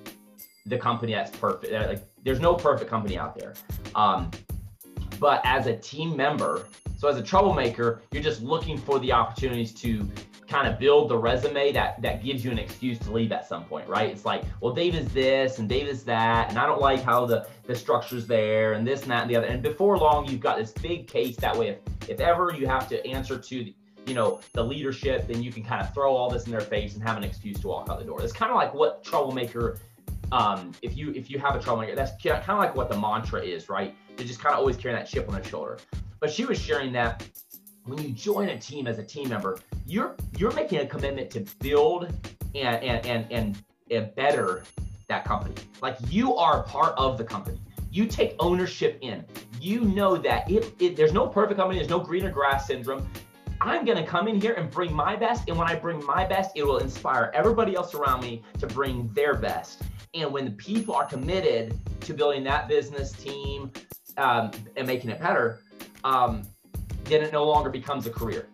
the 0.68 0.78
company 0.78 1.12
that's 1.12 1.36
perfect. 1.36 1.72
Like 1.72 2.02
there's 2.24 2.40
no 2.40 2.54
perfect 2.54 2.90
company 2.90 3.18
out 3.18 3.38
there. 3.38 3.54
Um, 3.94 4.30
but 5.18 5.40
as 5.44 5.66
a 5.66 5.76
team 5.76 6.16
member, 6.16 6.66
so 6.96 7.08
as 7.08 7.16
a 7.16 7.22
troublemaker, 7.22 8.02
you're 8.12 8.22
just 8.22 8.42
looking 8.42 8.78
for 8.78 8.98
the 8.98 9.12
opportunities 9.12 9.72
to 9.74 10.08
kind 10.48 10.66
of 10.66 10.78
build 10.78 11.10
the 11.10 11.16
resume 11.16 11.72
that 11.72 12.00
that 12.00 12.24
gives 12.24 12.44
you 12.44 12.50
an 12.50 12.58
excuse 12.58 12.98
to 12.98 13.12
leave 13.12 13.30
at 13.32 13.46
some 13.46 13.64
point, 13.64 13.86
right? 13.86 14.10
It's 14.10 14.24
like, 14.24 14.42
well, 14.60 14.72
Dave 14.72 14.94
is 14.94 15.06
this 15.12 15.58
and 15.58 15.68
Dave 15.68 15.86
is 15.86 16.04
that, 16.04 16.48
and 16.48 16.58
I 16.58 16.66
don't 16.66 16.80
like 16.80 17.02
how 17.02 17.26
the 17.26 17.46
the 17.66 17.74
structure's 17.74 18.26
there 18.26 18.72
and 18.72 18.86
this 18.86 19.02
and 19.02 19.10
that 19.10 19.22
and 19.22 19.30
the 19.30 19.36
other. 19.36 19.46
And 19.46 19.62
before 19.62 19.98
long, 19.98 20.26
you've 20.26 20.40
got 20.40 20.56
this 20.56 20.72
big 20.72 21.06
case 21.06 21.36
that 21.36 21.56
way. 21.56 21.68
If 21.68 21.78
if 22.08 22.20
ever 22.20 22.52
you 22.52 22.66
have 22.66 22.88
to 22.88 23.06
answer 23.06 23.38
to 23.38 23.64
the, 23.64 23.74
you 24.06 24.14
know 24.14 24.40
the 24.54 24.64
leadership, 24.64 25.28
then 25.28 25.42
you 25.42 25.52
can 25.52 25.62
kind 25.62 25.82
of 25.82 25.92
throw 25.92 26.16
all 26.16 26.30
this 26.30 26.46
in 26.46 26.50
their 26.50 26.60
face 26.60 26.94
and 26.94 27.02
have 27.02 27.16
an 27.16 27.24
excuse 27.24 27.60
to 27.60 27.68
walk 27.68 27.90
out 27.90 27.98
the 27.98 28.04
door. 28.06 28.22
It's 28.22 28.32
kind 28.32 28.50
of 28.50 28.56
like 28.56 28.72
what 28.74 29.04
troublemaker. 29.04 29.78
Um, 30.32 30.72
if 30.82 30.96
you 30.96 31.12
if 31.12 31.30
you 31.30 31.38
have 31.38 31.54
a 31.56 31.60
troublemaker, 31.60 31.94
that's 31.94 32.12
kind 32.22 32.42
of 32.48 32.58
like 32.58 32.74
what 32.74 32.90
the 32.90 32.98
mantra 32.98 33.42
is, 33.42 33.68
right? 33.68 33.94
To 34.16 34.24
just 34.24 34.40
kind 34.40 34.52
of 34.52 34.58
always 34.58 34.76
carry 34.76 34.94
that 34.94 35.08
chip 35.08 35.28
on 35.28 35.34
their 35.34 35.44
shoulder. 35.44 35.78
But 36.20 36.30
she 36.30 36.44
was 36.44 36.58
sharing 36.58 36.92
that 36.92 37.26
when 37.84 37.98
you 38.02 38.10
join 38.10 38.50
a 38.50 38.58
team 38.58 38.86
as 38.86 38.98
a 38.98 39.04
team 39.04 39.30
member, 39.30 39.58
you're 39.86 40.14
you're 40.36 40.52
making 40.52 40.80
a 40.80 40.86
commitment 40.86 41.30
to 41.30 41.40
build 41.60 42.12
and 42.54 42.82
and 42.82 43.06
and 43.06 43.26
and, 43.30 43.62
and 43.90 44.14
better 44.14 44.64
that 45.08 45.24
company. 45.24 45.54
Like 45.80 45.96
you 46.10 46.36
are 46.36 46.62
part 46.64 46.94
of 46.96 47.16
the 47.18 47.24
company. 47.24 47.60
You 47.90 48.06
take 48.06 48.36
ownership 48.38 48.98
in. 49.00 49.24
You 49.60 49.80
know 49.80 50.16
that 50.18 50.50
it, 50.50 50.74
it 50.78 50.96
there's 50.96 51.12
no 51.12 51.26
perfect 51.26 51.58
company, 51.58 51.78
there's 51.78 51.90
no 51.90 52.00
greener 52.00 52.30
grass 52.30 52.66
syndrome. 52.66 53.08
I'm 53.60 53.84
going 53.84 53.98
to 53.98 54.04
come 54.04 54.28
in 54.28 54.40
here 54.40 54.54
and 54.54 54.70
bring 54.70 54.92
my 54.92 55.16
best. 55.16 55.48
And 55.48 55.58
when 55.58 55.68
I 55.68 55.74
bring 55.74 56.04
my 56.04 56.24
best, 56.24 56.52
it 56.54 56.64
will 56.64 56.78
inspire 56.78 57.32
everybody 57.34 57.74
else 57.74 57.94
around 57.94 58.22
me 58.22 58.42
to 58.60 58.66
bring 58.66 59.08
their 59.08 59.34
best. 59.34 59.82
And 60.14 60.32
when 60.32 60.44
the 60.44 60.52
people 60.52 60.94
are 60.94 61.04
committed 61.04 61.76
to 62.02 62.14
building 62.14 62.44
that 62.44 62.68
business 62.68 63.12
team 63.12 63.72
um, 64.16 64.52
and 64.76 64.86
making 64.86 65.10
it 65.10 65.20
better, 65.20 65.60
um, 66.04 66.42
then 67.04 67.22
it 67.22 67.32
no 67.32 67.44
longer 67.44 67.68
becomes 67.68 68.06
a 68.06 68.10
career. 68.10 68.48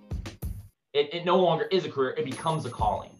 It, 0.95 1.13
it 1.13 1.25
no 1.25 1.37
longer 1.37 1.65
is 1.71 1.85
a 1.85 1.91
career, 1.91 2.15
it 2.17 2.25
becomes 2.25 2.65
a 2.67 2.71
calling. 2.71 3.11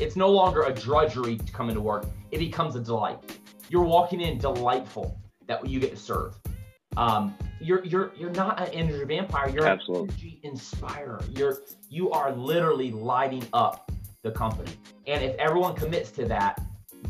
It's 0.00 0.16
no 0.16 0.28
longer 0.28 0.62
a 0.62 0.72
drudgery 0.72 1.36
to 1.36 1.52
come 1.52 1.68
into 1.68 1.80
work, 1.80 2.06
it 2.30 2.38
becomes 2.38 2.74
a 2.76 2.80
delight. 2.80 3.18
You're 3.68 3.84
walking 3.84 4.20
in 4.20 4.38
delightful 4.38 5.18
that 5.46 5.66
you 5.68 5.80
get 5.80 5.90
to 5.90 5.96
serve. 5.96 6.38
Um, 6.96 7.36
you're 7.60 7.84
you're 7.84 8.12
you're 8.16 8.30
not 8.30 8.60
an 8.60 8.68
energy 8.72 9.04
vampire. 9.04 9.48
You're 9.48 9.66
Absolutely. 9.66 10.08
an 10.08 10.10
energy 10.10 10.40
inspirer. 10.42 11.20
You're 11.30 11.58
you 11.88 12.10
are 12.10 12.32
literally 12.32 12.90
lighting 12.90 13.46
up 13.52 13.90
the 14.22 14.30
company. 14.30 14.72
And 15.06 15.22
if 15.22 15.36
everyone 15.36 15.74
commits 15.74 16.10
to 16.12 16.26
that, 16.26 16.60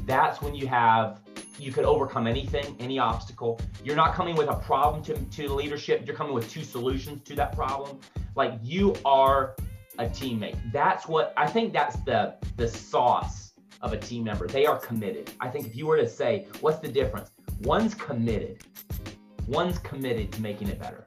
that's 0.05 0.43
when 0.43 0.55
you 0.55 0.67
have 0.67 1.21
you 1.59 1.73
could 1.73 1.85
overcome 1.85 2.27
anything, 2.27 2.77
any 2.81 2.99
obstacle. 2.99 3.59
You're 3.83 3.97
not 3.97 4.15
coming 4.15 4.37
with 4.37 4.49
a 4.49 4.57
problem 4.57 5.03
to, 5.05 5.15
to 5.15 5.55
leadership. 5.55 6.03
You're 6.05 6.17
coming 6.17 6.35
with 6.35 6.51
two 6.51 6.63
solutions 6.63 7.23
to 7.25 7.35
that 7.37 7.55
problem. 7.57 7.99
Like 8.35 8.59
you 8.63 8.95
are 9.05 9.57
a 9.99 10.05
teammate. 10.05 10.57
That's 10.73 11.09
what 11.09 11.33
I 11.37 11.47
think 11.47 11.73
that's 11.73 11.97
the 12.01 12.35
the 12.57 12.69
sauce 12.69 13.53
of 13.83 13.93
a 13.93 13.99
team 13.99 14.25
member. 14.25 14.47
They 14.47 14.67
are 14.67 14.79
committed. 14.79 15.31
I 15.41 15.49
think 15.49 15.67
if 15.67 15.77
you 15.77 15.87
were 15.87 15.97
to 15.97 16.09
say, 16.09 16.47
what's 16.61 16.79
the 16.79 16.89
difference? 16.89 17.31
One's 17.63 17.95
committed 17.95 18.65
one's 19.47 19.79
committed 19.79 20.33
to 20.33 20.43
making 20.43 20.69
it 20.69 20.79
better. 20.79 21.07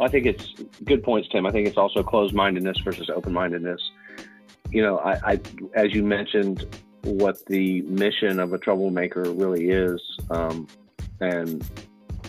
I 0.00 0.08
think 0.08 0.26
it's 0.26 0.54
good 0.84 1.02
points, 1.02 1.28
Tim. 1.30 1.44
I 1.44 1.50
think 1.50 1.66
it's 1.66 1.76
also 1.76 2.02
closed 2.02 2.34
mindedness 2.34 2.78
versus 2.78 3.10
open 3.10 3.32
mindedness. 3.32 3.80
you 4.70 4.82
know, 4.82 4.98
I, 4.98 5.32
I, 5.32 5.40
as 5.74 5.94
you 5.94 6.02
mentioned, 6.02 6.66
what 7.02 7.44
the 7.46 7.82
mission 7.82 8.38
of 8.38 8.52
a 8.52 8.58
troublemaker 8.58 9.22
really 9.22 9.70
is, 9.70 10.00
um, 10.30 10.66
and 11.20 11.64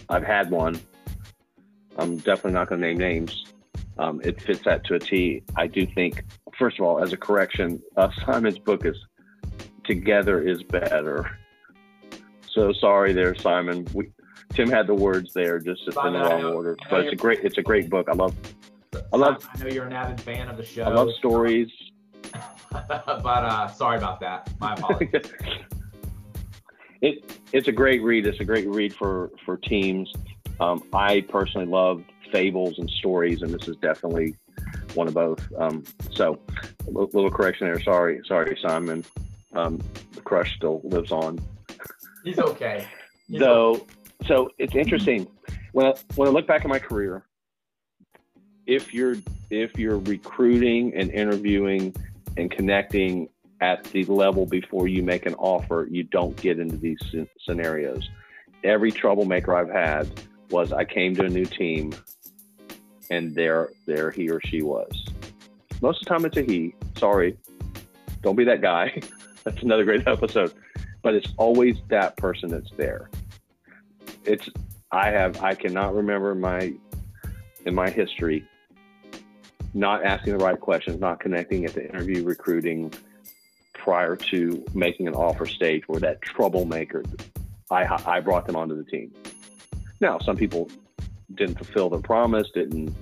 I've 0.10 0.24
had 0.24 0.50
one. 0.50 0.80
I'm 1.98 2.18
definitely 2.18 2.54
not 2.54 2.70
going 2.70 2.82
to 2.82 2.88
name 2.88 2.98
names. 2.98 3.46
Um, 3.98 4.22
it 4.24 4.42
fits 4.42 4.64
that 4.64 4.86
to 4.86 4.96
a 4.96 5.00
T. 5.00 5.44
I 5.58 5.68
do 5.68 5.86
think, 5.86 6.24
first 6.58 6.80
of 6.80 6.86
all, 6.86 7.04
as 7.04 7.12
a 7.12 7.18
correction, 7.18 7.82
uh, 7.98 8.10
Simon's 8.26 8.58
book 8.58 8.86
is 8.86 8.96
"Together 9.84 10.42
is 10.42 10.64
Better." 10.64 11.38
So 12.60 12.74
sorry, 12.74 13.14
there, 13.14 13.34
Simon. 13.36 13.88
We, 13.94 14.12
Tim 14.52 14.70
had 14.70 14.86
the 14.86 14.94
words 14.94 15.32
there, 15.34 15.60
just 15.60 15.82
in 15.88 15.94
the 15.94 16.20
wrong 16.20 16.44
order. 16.44 16.76
But 16.90 17.06
it's 17.06 17.14
a 17.14 17.16
great, 17.16 17.40
it's 17.42 17.58
a 17.58 17.62
great 17.62 17.90
book. 17.90 18.10
I 18.10 18.14
love, 18.14 18.36
I 19.14 19.16
love. 19.16 19.48
I 19.56 19.64
know 19.64 19.70
you're 19.70 19.86
an 19.86 19.94
avid 19.94 20.20
fan 20.20 20.50
of 20.50 20.58
the 20.58 20.66
show. 20.66 20.84
I 20.84 20.90
love 20.90 21.08
stories. 21.18 21.70
but 22.74 23.26
uh, 23.26 23.70
sorry 23.70 23.98
about 23.98 24.20
that. 24.20 24.50
My 24.60 24.74
apologies. 24.74 25.10
it 27.02 27.42
it's 27.54 27.70
a 27.70 27.72
great 27.72 28.04
read. 28.04 28.28
It's 28.28 28.42
a 28.42 28.46
great 28.46 28.68
read 28.68 28.94
for 28.94 29.32
for 29.46 29.56
teams. 29.56 30.12
Um, 30.60 30.84
I 30.92 31.22
personally 31.22 31.68
love 31.68 32.04
fables 32.30 32.78
and 32.78 32.90
stories, 32.90 33.42
and 33.42 33.54
this 33.54 33.70
is 33.70 33.78
definitely 33.78 34.36
one 34.96 35.08
of 35.08 35.14
both. 35.14 35.48
Um, 35.58 35.86
so, 36.12 36.38
a 36.86 36.92
little 36.92 37.32
correction 37.32 37.68
there. 37.68 37.82
Sorry, 37.82 38.20
sorry, 38.28 38.60
Simon. 38.62 39.06
Um, 39.54 39.80
the 40.12 40.20
crush 40.20 40.58
still 40.58 40.82
lives 40.84 41.14
on. 41.14 41.40
He's 42.24 42.40
okay. 42.40 42.88
He's 43.28 43.40
so, 43.40 43.72
okay. 43.72 43.86
so 44.28 44.50
it's 44.58 44.76
interesting 44.76 45.28
when 45.72 45.88
I, 45.88 45.94
when 46.16 46.28
I 46.28 46.32
look 46.32 46.48
back 46.48 46.62
at 46.62 46.68
my 46.68 46.80
career. 46.80 47.26
If 48.66 48.94
you're 48.94 49.16
if 49.50 49.78
you're 49.78 49.98
recruiting 49.98 50.94
and 50.94 51.10
interviewing 51.10 51.96
and 52.38 52.52
connecting 52.52 53.30
at 53.62 53.84
the 53.86 54.04
level 54.06 54.46
before 54.46 54.88
you 54.88 55.02
make 55.02 55.26
an 55.26 55.34
offer, 55.36 55.88
you 55.90 56.04
don't 56.04 56.36
get 56.38 56.60
into 56.60 56.78
these 56.78 57.00
scenarios. 57.44 58.10
Every 58.64 58.92
troublemaker 58.92 59.56
I've 59.56 59.72
had 59.72 60.08
was 60.52 60.72
I 60.72 60.86
came 60.86 61.16
to 61.16 61.26
a 61.26 61.30
new 61.30 61.46
team 61.46 61.94
and 63.10 63.34
there 63.34 63.70
there 63.86 64.12
he 64.12 64.30
or 64.30 64.40
she 64.46 64.62
was. 64.62 64.92
Most 65.82 66.02
of 66.02 66.08
the 66.08 66.10
time 66.10 66.26
it's 66.26 66.38
a 66.38 66.44
he. 66.44 66.76
Sorry. 66.98 67.38
Don't 68.22 68.36
be 68.36 68.44
that 68.44 68.62
guy. 68.62 69.02
That's 69.44 69.62
another 69.64 69.86
great 69.86 70.08
episode. 70.08 70.54
But 71.02 71.16
it's 71.16 71.32
always 71.38 71.78
that 71.90 72.18
person 72.18 72.50
that's 72.50 72.72
there. 72.78 73.10
It's 74.26 74.50
I 74.92 75.12
have 75.12 75.42
I 75.42 75.54
cannot 75.56 75.96
remember 75.96 76.36
my 76.36 76.74
in 77.66 77.76
my 77.76 77.90
history 77.90 78.48
not 79.74 80.04
asking 80.04 80.38
the 80.38 80.44
right 80.44 80.60
questions, 80.60 81.00
not 81.00 81.20
connecting 81.20 81.66
at 81.66 81.74
the 81.74 81.88
interview 81.88 82.24
recruiting 82.24 82.92
prior 83.74 84.16
to 84.16 84.64
making 84.74 85.08
an 85.08 85.14
offer 85.14 85.46
stage 85.46 85.88
where 85.88 86.00
that 86.00 86.22
troublemaker, 86.22 87.04
I, 87.72 87.86
I 88.06 88.20
brought 88.20 88.46
them 88.46 88.56
onto 88.56 88.76
the 88.76 88.90
team. 88.90 89.14
Now, 90.02 90.20
some 90.20 90.36
people 90.36 90.70
didn't 91.36 91.56
fulfill 91.56 91.90
their 91.90 92.00
promise, 92.00 92.50
didn't, 92.54 92.94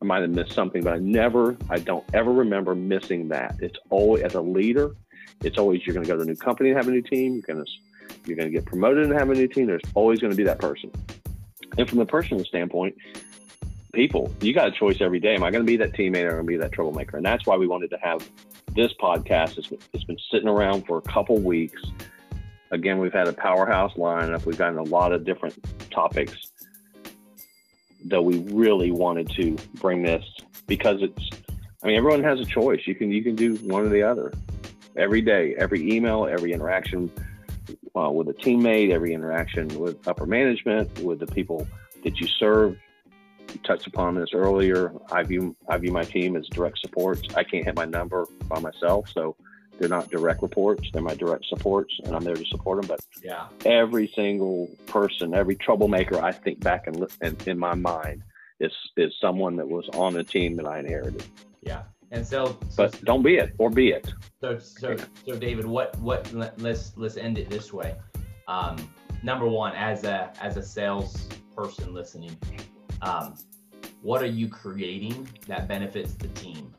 I 0.00 0.04
might 0.04 0.22
have 0.22 0.30
missed 0.30 0.52
something, 0.52 0.82
but 0.82 0.94
I 0.94 0.98
never, 0.98 1.56
I 1.68 1.78
don't 1.78 2.04
ever 2.14 2.32
remember 2.32 2.74
missing 2.74 3.28
that. 3.28 3.56
It's 3.60 3.78
always, 3.90 4.22
as 4.22 4.34
a 4.34 4.40
leader, 4.40 4.94
it's 5.42 5.58
always 5.58 5.86
you're 5.86 5.94
going 5.94 6.04
to 6.04 6.10
go 6.10 6.16
to 6.16 6.22
a 6.22 6.26
new 6.26 6.36
company 6.36 6.70
and 6.70 6.76
have 6.76 6.88
a 6.88 6.90
new 6.90 7.02
team. 7.02 7.34
You're 7.34 7.54
going 7.54 7.64
to, 7.64 7.70
you're 8.26 8.36
going 8.36 8.48
to 8.48 8.52
get 8.52 8.64
promoted 8.66 9.04
and 9.04 9.12
have 9.12 9.30
a 9.30 9.34
new 9.34 9.48
team. 9.48 9.66
There's 9.66 9.82
always 9.94 10.20
going 10.20 10.32
to 10.32 10.36
be 10.36 10.44
that 10.44 10.58
person. 10.58 10.90
And 11.78 11.88
from 11.88 11.98
the 11.98 12.06
personal 12.06 12.44
standpoint, 12.44 12.96
people. 13.92 14.32
You 14.40 14.52
got 14.52 14.68
a 14.68 14.72
choice 14.72 14.98
every 15.00 15.20
day. 15.20 15.34
Am 15.34 15.42
I 15.42 15.50
going 15.50 15.64
to 15.64 15.66
be 15.66 15.76
that 15.78 15.92
teammate 15.92 16.24
or 16.24 16.32
going 16.32 16.46
to 16.46 16.48
be 16.48 16.56
that 16.58 16.72
troublemaker? 16.72 17.16
And 17.16 17.24
that's 17.24 17.46
why 17.46 17.56
we 17.56 17.66
wanted 17.66 17.90
to 17.90 17.98
have 18.02 18.28
this 18.74 18.92
podcast. 19.00 19.58
It's, 19.58 19.72
it's 19.92 20.04
been 20.04 20.18
sitting 20.30 20.48
around 20.48 20.86
for 20.86 20.98
a 20.98 21.02
couple 21.02 21.38
weeks. 21.38 21.82
Again, 22.70 22.98
we've 22.98 23.12
had 23.12 23.28
a 23.28 23.32
powerhouse 23.32 23.94
lineup. 23.94 24.44
We've 24.46 24.58
gotten 24.58 24.78
a 24.78 24.84
lot 24.84 25.12
of 25.12 25.24
different 25.24 25.56
topics. 25.90 26.34
that 28.04 28.22
we 28.22 28.38
really 28.52 28.90
wanted 28.90 29.30
to 29.30 29.56
bring 29.74 30.02
this 30.02 30.24
because 30.66 31.02
it's. 31.02 31.30
I 31.82 31.86
mean, 31.86 31.96
everyone 31.96 32.22
has 32.24 32.38
a 32.40 32.44
choice. 32.44 32.80
You 32.86 32.94
can 32.94 33.10
you 33.10 33.22
can 33.22 33.34
do 33.34 33.56
one 33.56 33.86
or 33.86 33.88
the 33.88 34.02
other 34.02 34.32
every 34.96 35.20
day, 35.20 35.54
every 35.56 35.92
email, 35.92 36.26
every 36.26 36.52
interaction 36.52 37.10
uh, 37.96 38.10
with 38.10 38.28
a 38.28 38.34
teammate, 38.34 38.90
every 38.90 39.12
interaction 39.14 39.68
with 39.78 40.06
upper 40.06 40.26
management, 40.26 40.98
with 41.00 41.20
the 41.20 41.26
people 41.26 41.66
that 42.04 42.20
you 42.20 42.26
serve 42.26 42.76
You 43.52 43.60
touched 43.64 43.86
upon 43.86 44.14
this 44.14 44.30
earlier. 44.32 44.92
I 45.10 45.22
view 45.22 45.56
I 45.68 45.76
view 45.78 45.92
my 45.92 46.04
team 46.04 46.36
as 46.36 46.46
direct 46.48 46.78
supports. 46.78 47.22
I 47.34 47.42
can't 47.42 47.64
hit 47.64 47.74
my 47.74 47.84
number 47.84 48.26
by 48.48 48.60
myself, 48.60 49.08
so 49.12 49.36
they're 49.78 49.88
not 49.88 50.10
direct 50.10 50.42
reports. 50.42 50.88
They're 50.92 51.02
my 51.02 51.14
direct 51.14 51.46
supports, 51.46 51.92
and 52.04 52.14
I'm 52.14 52.22
there 52.22 52.34
to 52.34 52.44
support 52.46 52.80
them. 52.80 52.88
But 52.88 53.00
yeah, 53.24 53.46
every 53.64 54.12
single 54.14 54.68
person, 54.86 55.34
every 55.34 55.56
troublemaker, 55.56 56.22
I 56.22 56.32
think 56.32 56.60
back 56.60 56.86
in, 56.86 57.06
in, 57.22 57.36
in 57.46 57.58
my 57.58 57.74
mind 57.74 58.22
is 58.60 58.72
is 58.96 59.12
someone 59.20 59.56
that 59.56 59.68
was 59.68 59.88
on 59.94 60.14
the 60.14 60.22
team 60.22 60.56
that 60.56 60.66
I 60.66 60.78
inherited. 60.78 61.24
Yeah, 61.62 61.82
and 62.12 62.26
so, 62.26 62.58
so 62.68 62.88
but 62.88 63.04
don't 63.04 63.22
be 63.22 63.36
it 63.36 63.54
or 63.58 63.70
be 63.70 63.90
it. 63.90 64.12
So 64.40 64.58
so 64.58 64.96
so 65.26 65.36
David, 65.36 65.66
what 65.66 65.96
what 65.98 66.32
let's 66.32 66.96
let's 66.96 67.16
end 67.16 67.38
it 67.38 67.48
this 67.48 67.72
way. 67.72 67.94
Um, 68.48 68.76
number 69.22 69.46
one, 69.46 69.74
as 69.74 70.04
a 70.04 70.32
as 70.40 70.56
a 70.56 70.62
sales 70.62 71.28
person 71.54 71.94
listening, 71.94 72.36
um, 73.02 73.34
what 74.02 74.22
are 74.22 74.26
you 74.26 74.48
creating 74.48 75.28
that 75.46 75.68
benefits 75.68 76.14
the 76.14 76.28
team? 76.28 76.74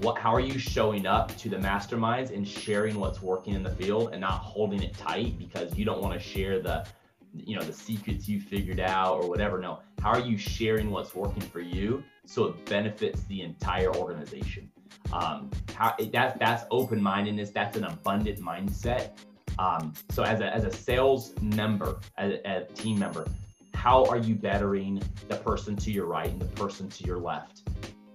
What, 0.00 0.16
how 0.18 0.34
are 0.34 0.40
you 0.40 0.58
showing 0.58 1.04
up 1.04 1.36
to 1.36 1.50
the 1.50 1.58
masterminds 1.58 2.34
and 2.34 2.48
sharing 2.48 2.98
what's 2.98 3.20
working 3.20 3.52
in 3.52 3.62
the 3.62 3.70
field 3.70 4.10
and 4.12 4.20
not 4.22 4.40
holding 4.40 4.82
it 4.82 4.96
tight 4.96 5.38
because 5.38 5.76
you 5.76 5.84
don't 5.84 6.00
want 6.00 6.14
to 6.14 6.18
share 6.18 6.58
the, 6.58 6.86
you 7.34 7.54
know, 7.54 7.62
the 7.62 7.72
secrets 7.72 8.26
you 8.26 8.40
figured 8.40 8.80
out 8.80 9.22
or 9.22 9.28
whatever. 9.28 9.58
No, 9.58 9.80
how 10.00 10.12
are 10.12 10.20
you 10.20 10.38
sharing 10.38 10.90
what's 10.90 11.14
working 11.14 11.42
for 11.42 11.60
you 11.60 12.02
so 12.30 12.44
it 12.44 12.64
benefits 12.66 13.24
the 13.24 13.42
entire 13.42 13.92
organization? 13.96 14.70
Um, 15.12 15.50
how 15.74 15.96
that 16.12 16.38
that's 16.38 16.64
open 16.70 17.02
mindedness. 17.02 17.50
That's 17.50 17.76
an 17.76 17.84
abundant 17.84 18.38
mindset. 18.38 19.10
Um, 19.58 19.92
so 20.10 20.22
as 20.22 20.40
a 20.40 20.54
as 20.54 20.64
a 20.64 20.70
sales 20.70 21.34
member, 21.42 21.98
as 22.16 22.34
a, 22.34 22.46
as 22.46 22.62
a 22.70 22.72
team 22.74 23.00
member, 23.00 23.26
how 23.74 24.04
are 24.04 24.18
you 24.18 24.36
bettering 24.36 25.02
the 25.28 25.36
person 25.36 25.74
to 25.76 25.90
your 25.90 26.06
right 26.06 26.30
and 26.30 26.40
the 26.40 26.46
person 26.46 26.88
to 26.88 27.04
your 27.04 27.18
left? 27.18 27.62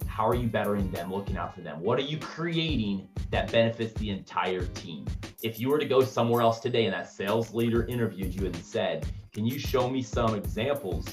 How 0.06 0.26
are 0.26 0.34
you 0.34 0.48
bettering 0.48 0.90
them, 0.92 1.12
looking 1.12 1.36
out 1.36 1.54
for 1.54 1.60
them? 1.60 1.82
What 1.82 1.98
are 1.98 2.02
you 2.02 2.16
creating 2.16 3.06
that 3.30 3.52
benefits 3.52 3.92
the 4.00 4.08
entire 4.08 4.64
team? 4.64 5.04
If 5.42 5.60
you 5.60 5.68
were 5.68 5.78
to 5.78 5.84
go 5.84 6.02
somewhere 6.02 6.40
else 6.40 6.60
today 6.60 6.86
and 6.86 6.94
that 6.94 7.10
sales 7.10 7.52
leader 7.52 7.84
interviewed 7.84 8.34
you 8.34 8.46
and 8.46 8.56
said, 8.56 9.06
Can 9.34 9.44
you 9.44 9.58
show 9.58 9.90
me 9.90 10.00
some 10.00 10.34
examples 10.34 11.06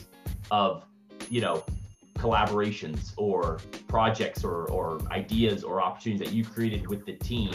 of, 0.51 0.85
you 1.29 1.41
know, 1.41 1.65
collaborations 2.15 3.13
or 3.17 3.59
projects 3.87 4.43
or, 4.43 4.69
or 4.69 5.01
ideas 5.11 5.63
or 5.63 5.81
opportunities 5.81 6.27
that 6.27 6.33
you 6.33 6.43
created 6.43 6.87
with 6.87 7.05
the 7.05 7.13
team? 7.13 7.53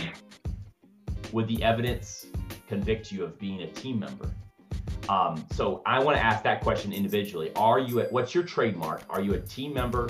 Would 1.32 1.48
the 1.48 1.62
evidence 1.62 2.26
convict 2.68 3.12
you 3.12 3.24
of 3.24 3.38
being 3.38 3.62
a 3.62 3.66
team 3.68 3.98
member? 4.00 4.30
Um, 5.08 5.44
so 5.52 5.82
I 5.86 6.02
want 6.02 6.16
to 6.18 6.22
ask 6.22 6.42
that 6.44 6.60
question 6.60 6.92
individually. 6.92 7.50
Are 7.56 7.78
you 7.78 8.00
at 8.00 8.12
what's 8.12 8.34
your 8.34 8.44
trademark? 8.44 9.02
Are 9.08 9.22
you 9.22 9.34
a 9.34 9.40
team 9.40 9.72
member 9.72 10.08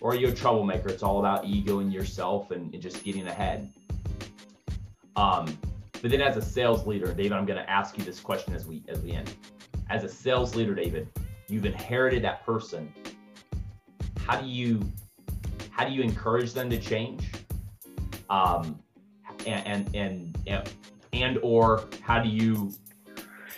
or 0.00 0.12
are 0.12 0.14
you 0.14 0.28
a 0.28 0.32
troublemaker? 0.32 0.88
It's 0.88 1.02
all 1.02 1.18
about 1.18 1.44
ego 1.44 1.80
and 1.80 1.92
yourself 1.92 2.50
and, 2.52 2.72
and 2.72 2.82
just 2.82 3.02
getting 3.02 3.26
ahead. 3.26 3.72
Um, 5.16 5.58
but 6.00 6.10
then 6.10 6.20
as 6.20 6.36
a 6.36 6.42
sales 6.42 6.86
leader, 6.86 7.12
David, 7.12 7.32
I'm 7.32 7.46
going 7.46 7.58
to 7.58 7.68
ask 7.70 7.96
you 7.96 8.04
this 8.04 8.20
question 8.20 8.54
as 8.54 8.66
we 8.66 8.82
as 8.88 9.00
we 9.00 9.12
end. 9.12 9.34
As 9.90 10.04
a 10.04 10.08
sales 10.08 10.54
leader, 10.54 10.74
David, 10.74 11.08
you've 11.48 11.66
inherited 11.66 12.22
that 12.24 12.44
person. 12.44 12.92
How 14.26 14.40
do 14.40 14.48
you 14.48 14.80
how 15.70 15.86
do 15.86 15.92
you 15.92 16.02
encourage 16.02 16.52
them 16.52 16.70
to 16.70 16.78
change? 16.78 17.30
Um, 18.30 18.78
and 19.46 19.88
and 19.94 20.36
and 20.46 20.70
and, 21.12 21.38
or 21.42 21.84
how 22.00 22.22
do 22.22 22.28
you 22.28 22.72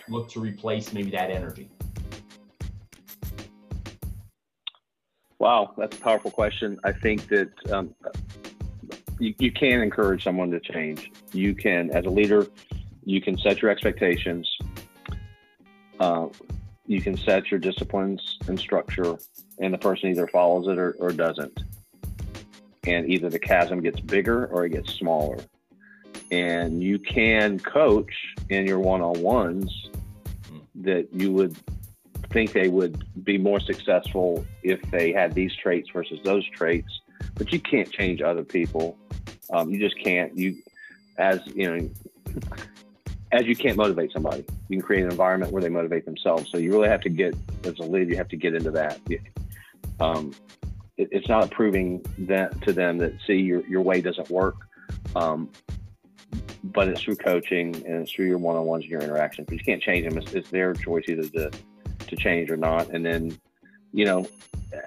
look 0.09 0.29
to 0.31 0.41
replace 0.41 0.93
maybe 0.93 1.11
that 1.11 1.31
energy? 1.31 1.71
Wow, 5.39 5.75
that's 5.77 5.97
a 5.97 6.01
powerful 6.01 6.31
question. 6.31 6.79
I 6.85 6.93
think 6.93 7.29
that 7.29 7.51
um, 7.71 7.95
you, 9.19 9.35
you 9.39 9.53
can 9.53 9.83
encourage 9.83 10.25
someone 10.25 10.51
to 10.51 10.61
change. 10.61 11.13
You 11.33 11.55
can, 11.55 11.91
as 11.91 12.07
a 12.07 12.11
leader, 12.11 12.47
you 13.05 13.21
can 13.21 13.39
set 13.39 13.63
your 13.63 13.71
expectations. 13.71 14.51
Uh, 16.01 16.29
you 16.87 17.01
can 17.01 17.17
set 17.17 17.51
your 17.51 17.61
disciplines 17.61 18.39
and 18.49 18.59
structure, 18.59 19.17
and 19.59 19.73
the 19.73 19.79
person 19.79 20.11
either 20.11 20.27
follows 20.27 20.69
it 20.69 20.79
or, 20.79 20.93
or 20.99 21.11
doesn't. 21.11 21.63
And 22.87 23.11
either 23.11 23.29
the 23.29 23.39
chasm 23.39 23.81
gets 23.81 24.01
bigger 24.01 24.47
or 24.47 24.65
it 24.65 24.71
gets 24.71 24.93
smaller. 24.95 25.39
And 26.31 26.83
you 26.83 26.99
can 26.99 27.59
coach 27.59 28.13
in 28.49 28.67
your 28.67 28.79
one 28.79 29.01
on 29.01 29.21
ones 29.21 29.89
that 30.77 31.09
you 31.13 31.33
would 31.33 31.57
think 32.31 32.53
they 32.53 32.69
would 32.69 33.05
be 33.25 33.39
more 33.39 33.61
successful 33.61 34.45
if 34.63 34.81
they 34.91 35.13
had 35.13 35.35
these 35.35 35.55
traits 35.55 35.89
versus 35.93 36.21
those 36.25 36.45
traits. 36.51 37.01
But 37.35 37.53
you 37.53 37.61
can't 37.61 37.91
change 37.91 38.21
other 38.21 38.45
people. 38.45 38.99
Um, 39.51 39.71
you 39.71 39.79
just 39.79 39.99
can't. 40.03 40.37
You, 40.37 40.57
as 41.19 41.41
you 41.47 41.71
know, 41.71 41.91
as 43.33 43.47
you 43.47 43.57
can't 43.57 43.77
motivate 43.77 44.13
somebody, 44.13 44.45
you 44.69 44.79
can 44.79 44.87
create 44.87 45.05
an 45.05 45.11
environment 45.11 45.53
where 45.53 45.63
they 45.63 45.69
motivate 45.69 46.05
themselves. 46.05 46.51
So 46.51 46.59
you 46.59 46.73
really 46.73 46.89
have 46.89 47.01
to 47.03 47.09
get 47.09 47.35
as 47.65 47.79
a 47.79 47.83
lead, 47.83 48.09
you 48.09 48.17
have 48.17 48.29
to 48.29 48.37
get 48.37 48.55
into 48.55 48.71
that. 48.73 49.01
Um, 50.01 50.33
it, 50.97 51.09
it's 51.13 51.29
not 51.29 51.51
proving 51.51 52.05
that 52.19 52.61
to 52.63 52.73
them 52.73 52.99
that 52.99 53.13
see 53.27 53.35
your 53.35 53.67
your 53.67 53.83
way 53.83 54.01
doesn't 54.01 54.31
work. 54.31 54.57
Um, 55.15 55.51
but 56.63 56.89
it's 56.89 57.01
through 57.01 57.17
coaching 57.17 57.75
and 57.87 58.03
it's 58.03 58.13
through 58.13 58.27
your 58.27 58.39
one-on-ones 58.39 58.83
and 58.83 58.91
your 58.91 59.01
interactions. 59.01 59.47
But 59.47 59.59
you 59.59 59.65
can't 59.65 59.83
change 59.83 60.09
them. 60.09 60.19
It's, 60.19 60.33
it's 60.33 60.51
their 60.51 60.75
choice 60.75 61.05
either 61.09 61.29
to 61.29 61.51
to 62.07 62.17
change 62.17 62.51
or 62.51 62.57
not. 62.57 62.91
And 62.91 63.05
then, 63.05 63.37
you 63.93 64.05
know, 64.05 64.27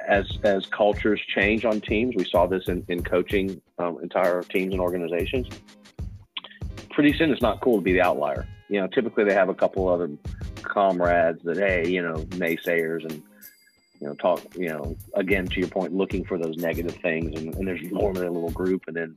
as 0.08 0.26
as 0.43 0.65
cultures 0.67 1.22
change 1.36 1.65
on 1.65 1.82
teams, 1.82 2.15
we 2.15 2.26
saw 2.26 2.48
this 2.48 2.67
in, 2.67 2.86
in 2.89 3.04
coaching 3.04 3.62
um, 3.78 4.00
entire 4.02 4.41
teams 4.43 4.74
and 4.74 4.82
organizations. 4.82 5.48
Pretty 6.91 7.17
soon, 7.17 7.32
it's 7.32 7.41
not 7.41 7.62
cool 7.62 7.78
to 7.78 7.82
be 7.82 7.93
the 7.93 8.02
outlier. 8.02 8.45
You 8.67 8.82
know, 8.82 8.88
typically 8.88 9.24
they 9.24 9.34
have 9.34 9.50
a 9.50 9.54
couple 9.54 9.88
other 9.88 10.10
comrades 10.62 11.41
that, 11.43 11.58
hey, 11.58 11.88
you 11.88 12.02
know, 12.02 12.15
naysayers 12.32 13.06
and 13.10 13.24
you 14.00 14.08
know 14.08 14.14
talk. 14.16 14.42
You 14.56 14.70
know, 14.70 14.96
again 15.14 15.48
to 15.48 15.60
your 15.60 15.70
point, 15.70 15.94
looking 15.94 16.24
for 16.24 16.38
those 16.38 16.58
negative 16.58 16.96
things, 16.96 17.40
and, 17.40 17.54
and 17.56 17.68
there's 17.68 17.82
in 17.82 17.96
a 17.96 18.00
little 18.00 18.52
group, 18.52 18.84
and 18.88 18.96
then 18.96 19.16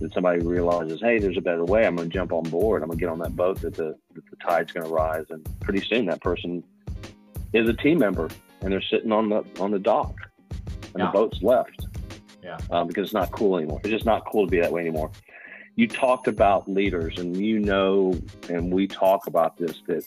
then 0.00 0.10
somebody 0.12 0.40
realizes, 0.40 1.00
hey, 1.00 1.18
there's 1.18 1.36
a 1.36 1.42
better 1.42 1.64
way. 1.64 1.86
I'm 1.86 1.96
going 1.96 2.08
to 2.08 2.12
jump 2.12 2.32
on 2.32 2.42
board. 2.44 2.82
I'm 2.82 2.88
going 2.88 2.98
to 2.98 3.02
get 3.02 3.10
on 3.10 3.18
that 3.20 3.36
boat 3.36 3.60
that 3.60 3.74
the 3.74 3.96
that 4.14 4.30
the 4.30 4.36
tide's 4.36 4.72
going 4.72 4.86
to 4.86 4.92
rise, 4.92 5.26
and 5.30 5.46
pretty 5.60 5.86
soon 5.86 6.06
that 6.06 6.20
person 6.20 6.62
is 7.52 7.68
a 7.68 7.74
team 7.74 7.98
member, 7.98 8.28
and 8.60 8.72
they're 8.72 8.82
sitting 8.82 9.12
on 9.12 9.28
the 9.28 9.44
on 9.60 9.70
the 9.70 9.78
dock, 9.78 10.14
and 10.50 10.98
yeah. 10.98 11.06
the 11.06 11.12
boat's 11.12 11.42
left. 11.42 11.86
Yeah. 12.42 12.58
Um, 12.72 12.88
because 12.88 13.04
it's 13.04 13.14
not 13.14 13.30
cool 13.30 13.56
anymore. 13.56 13.80
It's 13.84 13.90
just 13.90 14.04
not 14.04 14.26
cool 14.26 14.46
to 14.46 14.50
be 14.50 14.60
that 14.60 14.72
way 14.72 14.80
anymore. 14.80 15.12
You 15.76 15.86
talked 15.86 16.26
about 16.26 16.68
leaders, 16.68 17.18
and 17.18 17.36
you 17.36 17.60
know, 17.60 18.20
and 18.48 18.72
we 18.72 18.88
talk 18.88 19.28
about 19.28 19.56
this 19.56 19.80
that 19.86 20.04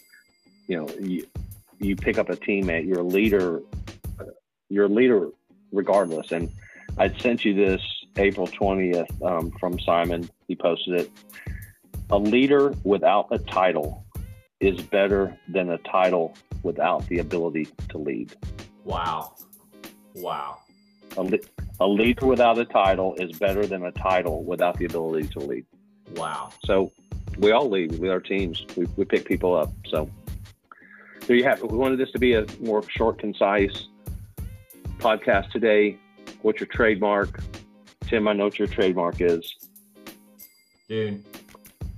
you 0.67 0.77
know 0.77 0.89
you 0.99 1.25
you 1.79 1.95
pick 1.95 2.17
up 2.17 2.29
a 2.29 2.35
teammate, 2.35 2.85
you're 2.85 2.99
a 2.99 3.03
leader, 3.03 3.61
you're 4.69 4.89
leader 4.89 5.29
regardless. 5.71 6.31
And 6.31 6.51
I'd 6.97 7.19
sent 7.21 7.45
you 7.45 7.53
this 7.53 7.81
April 8.17 8.47
20th 8.47 9.21
um, 9.21 9.51
from 9.59 9.79
Simon. 9.79 10.29
He 10.47 10.55
posted 10.55 11.01
it. 11.01 11.11
A 12.11 12.17
leader 12.17 12.73
without 12.83 13.27
a 13.31 13.39
title 13.39 14.05
is 14.59 14.79
better 14.81 15.37
than 15.49 15.71
a 15.71 15.77
title 15.79 16.35
without 16.63 17.05
the 17.07 17.19
ability 17.19 17.67
to 17.89 17.97
lead. 17.97 18.33
Wow. 18.83 19.35
Wow. 20.15 20.59
A, 21.17 21.39
a 21.79 21.87
leader 21.87 22.25
without 22.25 22.57
a 22.57 22.65
title 22.65 23.15
is 23.15 23.37
better 23.37 23.65
than 23.65 23.83
a 23.83 23.91
title 23.91 24.43
without 24.43 24.77
the 24.77 24.85
ability 24.85 25.27
to 25.29 25.39
lead. 25.39 25.65
Wow. 26.15 26.51
So 26.63 26.91
we 27.37 27.51
all 27.51 27.69
lead 27.69 27.99
with 27.99 28.11
our 28.11 28.19
teams. 28.19 28.65
We, 28.75 28.85
we 28.95 29.05
pick 29.05 29.25
people 29.25 29.55
up. 29.55 29.71
So 29.87 30.09
there 31.27 31.35
you 31.35 31.43
have 31.43 31.59
it. 31.59 31.69
We 31.69 31.77
wanted 31.77 31.99
this 31.99 32.11
to 32.11 32.19
be 32.19 32.33
a 32.33 32.45
more 32.61 32.83
short, 32.89 33.19
concise 33.19 33.87
podcast 34.99 35.51
today. 35.51 35.97
What's 36.41 36.59
your 36.59 36.67
trademark? 36.67 37.39
Tim, 38.01 38.27
I 38.27 38.33
know 38.33 38.45
what 38.45 38.59
your 38.59 38.67
trademark 38.67 39.21
is. 39.21 39.55
Dude. 40.87 41.25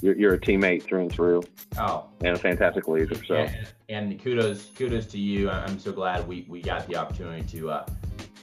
You're, 0.01 0.15
you're 0.15 0.33
a 0.35 0.39
teammate 0.39 0.83
through 0.83 1.01
and 1.01 1.11
through. 1.11 1.43
Oh. 1.77 2.05
And 2.23 2.35
a 2.35 2.39
fantastic 2.39 2.87
leader. 2.87 3.15
So. 3.25 3.35
And, 3.35 3.67
and 3.89 4.23
kudos, 4.23 4.67
kudos 4.77 5.07
to 5.07 5.17
you. 5.17 5.49
I'm 5.49 5.79
so 5.79 5.91
glad 5.91 6.27
we, 6.27 6.45
we 6.47 6.61
got 6.61 6.87
the 6.87 6.95
opportunity 6.95 7.43
to 7.57 7.71
uh, 7.71 7.85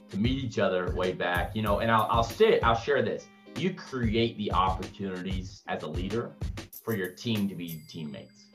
to 0.09 0.17
meet 0.17 0.43
each 0.43 0.59
other 0.59 0.93
way 0.95 1.13
back. 1.13 1.55
You 1.55 1.61
know, 1.61 1.79
and 1.79 1.89
I'll 1.89 2.07
I'll 2.11 2.23
say 2.23 2.59
I'll 2.61 2.77
share 2.77 3.01
this. 3.01 3.27
You 3.57 3.73
create 3.73 4.37
the 4.37 4.51
opportunities 4.51 5.63
as 5.67 5.83
a 5.83 5.87
leader 5.87 6.31
for 6.83 6.95
your 6.95 7.09
team 7.09 7.47
to 7.47 7.55
be 7.55 7.81
teammates. 7.87 8.45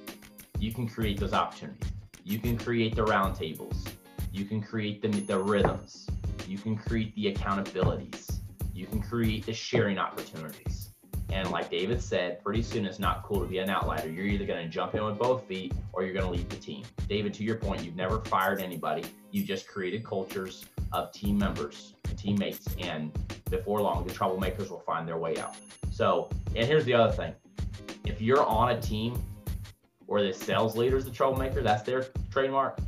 You 0.58 0.72
can 0.74 0.86
create 0.86 1.18
those 1.18 1.32
opportunities. 1.32 1.90
You 2.22 2.38
can 2.38 2.58
create 2.58 2.94
the 2.94 3.04
roundtables. 3.04 3.88
You 4.32 4.44
can 4.44 4.62
create 4.62 5.02
the 5.02 5.08
the 5.08 5.38
rhythms. 5.38 6.06
You 6.46 6.58
can 6.58 6.76
create 6.76 7.14
the 7.14 7.32
accountabilities 7.32 8.40
you 8.80 8.86
can 8.86 9.02
create 9.02 9.44
the 9.44 9.52
sharing 9.52 9.98
opportunities. 9.98 10.88
And 11.28 11.50
like 11.50 11.70
David 11.70 12.02
said, 12.02 12.42
pretty 12.42 12.62
soon 12.62 12.86
it's 12.86 12.98
not 12.98 13.22
cool 13.22 13.40
to 13.40 13.46
be 13.46 13.58
an 13.58 13.68
outlier. 13.68 14.08
You're 14.08 14.24
either 14.24 14.46
going 14.46 14.64
to 14.64 14.70
jump 14.70 14.94
in 14.94 15.04
with 15.04 15.18
both 15.18 15.44
feet 15.44 15.74
or 15.92 16.02
you're 16.02 16.14
going 16.14 16.24
to 16.24 16.32
lead 16.32 16.48
the 16.48 16.56
team. 16.56 16.82
David, 17.06 17.34
to 17.34 17.44
your 17.44 17.56
point, 17.56 17.84
you've 17.84 17.94
never 17.94 18.20
fired 18.24 18.60
anybody. 18.60 19.04
You 19.30 19.44
just 19.44 19.68
created 19.68 20.02
cultures 20.02 20.64
of 20.92 21.12
team 21.12 21.36
members 21.38 21.94
teammates. 22.16 22.66
And 22.80 23.12
before 23.50 23.82
long, 23.82 24.06
the 24.06 24.12
troublemakers 24.14 24.70
will 24.70 24.80
find 24.80 25.06
their 25.06 25.18
way 25.18 25.36
out. 25.36 25.56
So, 25.92 26.30
and 26.56 26.66
here's 26.66 26.86
the 26.86 26.94
other 26.94 27.12
thing 27.12 27.34
if 28.06 28.20
you're 28.22 28.44
on 28.44 28.70
a 28.70 28.80
team 28.80 29.22
where 30.06 30.22
the 30.22 30.32
sales 30.32 30.74
leader 30.74 30.96
is 30.96 31.04
the 31.04 31.10
troublemaker, 31.10 31.62
that's 31.62 31.82
their 31.82 32.06
trademark, 32.30 32.78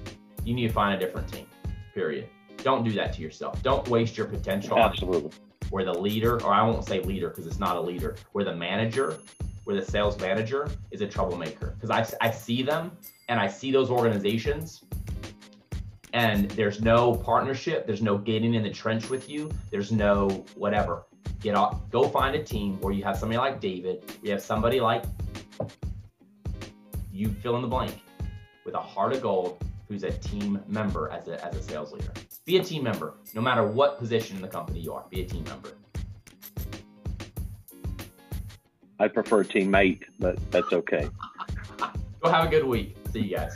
you 0.45 0.55
need 0.55 0.69
to 0.69 0.73
find 0.73 0.95
a 0.95 1.05
different 1.05 1.33
team, 1.33 1.47
period. 1.95 2.29
Don't 2.59 2.85
do 2.85 2.93
that 2.93 3.13
to 3.15 3.23
yourself. 3.23 3.63
Don't 3.63 3.87
waste 3.89 4.17
your 4.17 4.27
potential. 4.27 4.79
Absolutely 4.79 5.33
where 5.73 5.87
the 5.87 5.93
leader, 5.93 6.35
or 6.45 6.53
I 6.53 6.63
won't 6.63 6.85
say 6.85 7.01
leader 7.01 7.31
because 7.31 7.47
it's 7.47 7.59
not 7.59 7.77
a 7.77 7.81
leader, 7.81 8.15
where 8.33 8.45
the 8.45 8.55
manager, 8.55 9.19
where 9.65 9.75
the 9.75 9.85
sales 9.85 10.21
manager 10.21 10.69
is 10.91 11.01
a 11.01 11.07
troublemaker. 11.07 11.75
Because 11.81 11.91
I, 11.91 12.27
I 12.27 12.31
see 12.31 12.63
them 12.63 12.93
and 13.31 13.41
I 13.41 13.49
see 13.49 13.73
those 13.73 13.91
organizations 13.91 14.85
and 16.13 16.51
there's 16.51 16.83
no 16.83 17.15
partnership, 17.15 17.87
there's 17.87 18.03
no 18.03 18.19
getting 18.19 18.53
in 18.53 18.63
the 18.63 18.71
trench 18.71 19.09
with 19.09 19.31
you, 19.31 19.51
there's 19.71 19.91
no 19.91 20.45
whatever. 20.57 21.07
Get 21.41 21.55
off, 21.55 21.89
go 21.91 22.07
find 22.07 22.37
a 22.37 22.45
team 22.45 22.79
where 22.83 22.93
you 22.93 23.03
have 23.05 23.17
somebody 23.17 23.39
like 23.39 23.59
David, 23.59 24.05
you 24.23 24.31
have 24.31 24.43
somebody 24.43 24.79
like 24.79 25.05
you 27.11 27.31
fill 27.31 27.57
in 27.57 27.63
the 27.63 27.69
blank 27.69 28.03
with 28.67 28.75
a 28.75 28.81
heart 28.81 29.15
of 29.15 29.23
gold 29.23 29.65
who's 29.93 30.05
a 30.05 30.11
team 30.11 30.59
member 30.69 31.11
as 31.11 31.29
a, 31.29 31.45
as 31.45 31.55
a 31.55 31.63
sales 31.63 31.93
leader. 31.93 32.11
Be 32.47 32.57
a 32.57 32.65
team 32.65 32.83
member, 32.83 33.15
no 33.35 33.43
matter 33.43 33.67
what 33.67 33.99
position 33.99 34.37
in 34.37 34.43
the 34.43 34.49
company 34.49 34.81
you 34.81 34.95
are. 34.95 35.05
Be 35.11 35.21
a 35.21 35.27
team 35.27 35.45
member. 35.45 35.77
I 38.99 39.09
prefer 39.09 39.45
teammate, 39.45 40.05
but 40.19 40.39
that's 40.51 40.73
okay. 40.73 41.11
Go 42.23 42.31
have 42.31 42.47
a 42.47 42.49
good 42.49 42.65
week. 42.65 42.97
See 43.13 43.21
you 43.21 43.37
guys. 43.37 43.55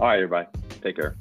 All 0.00 0.08
right, 0.08 0.16
everybody. 0.16 0.48
Take 0.82 0.96
care. 0.96 1.14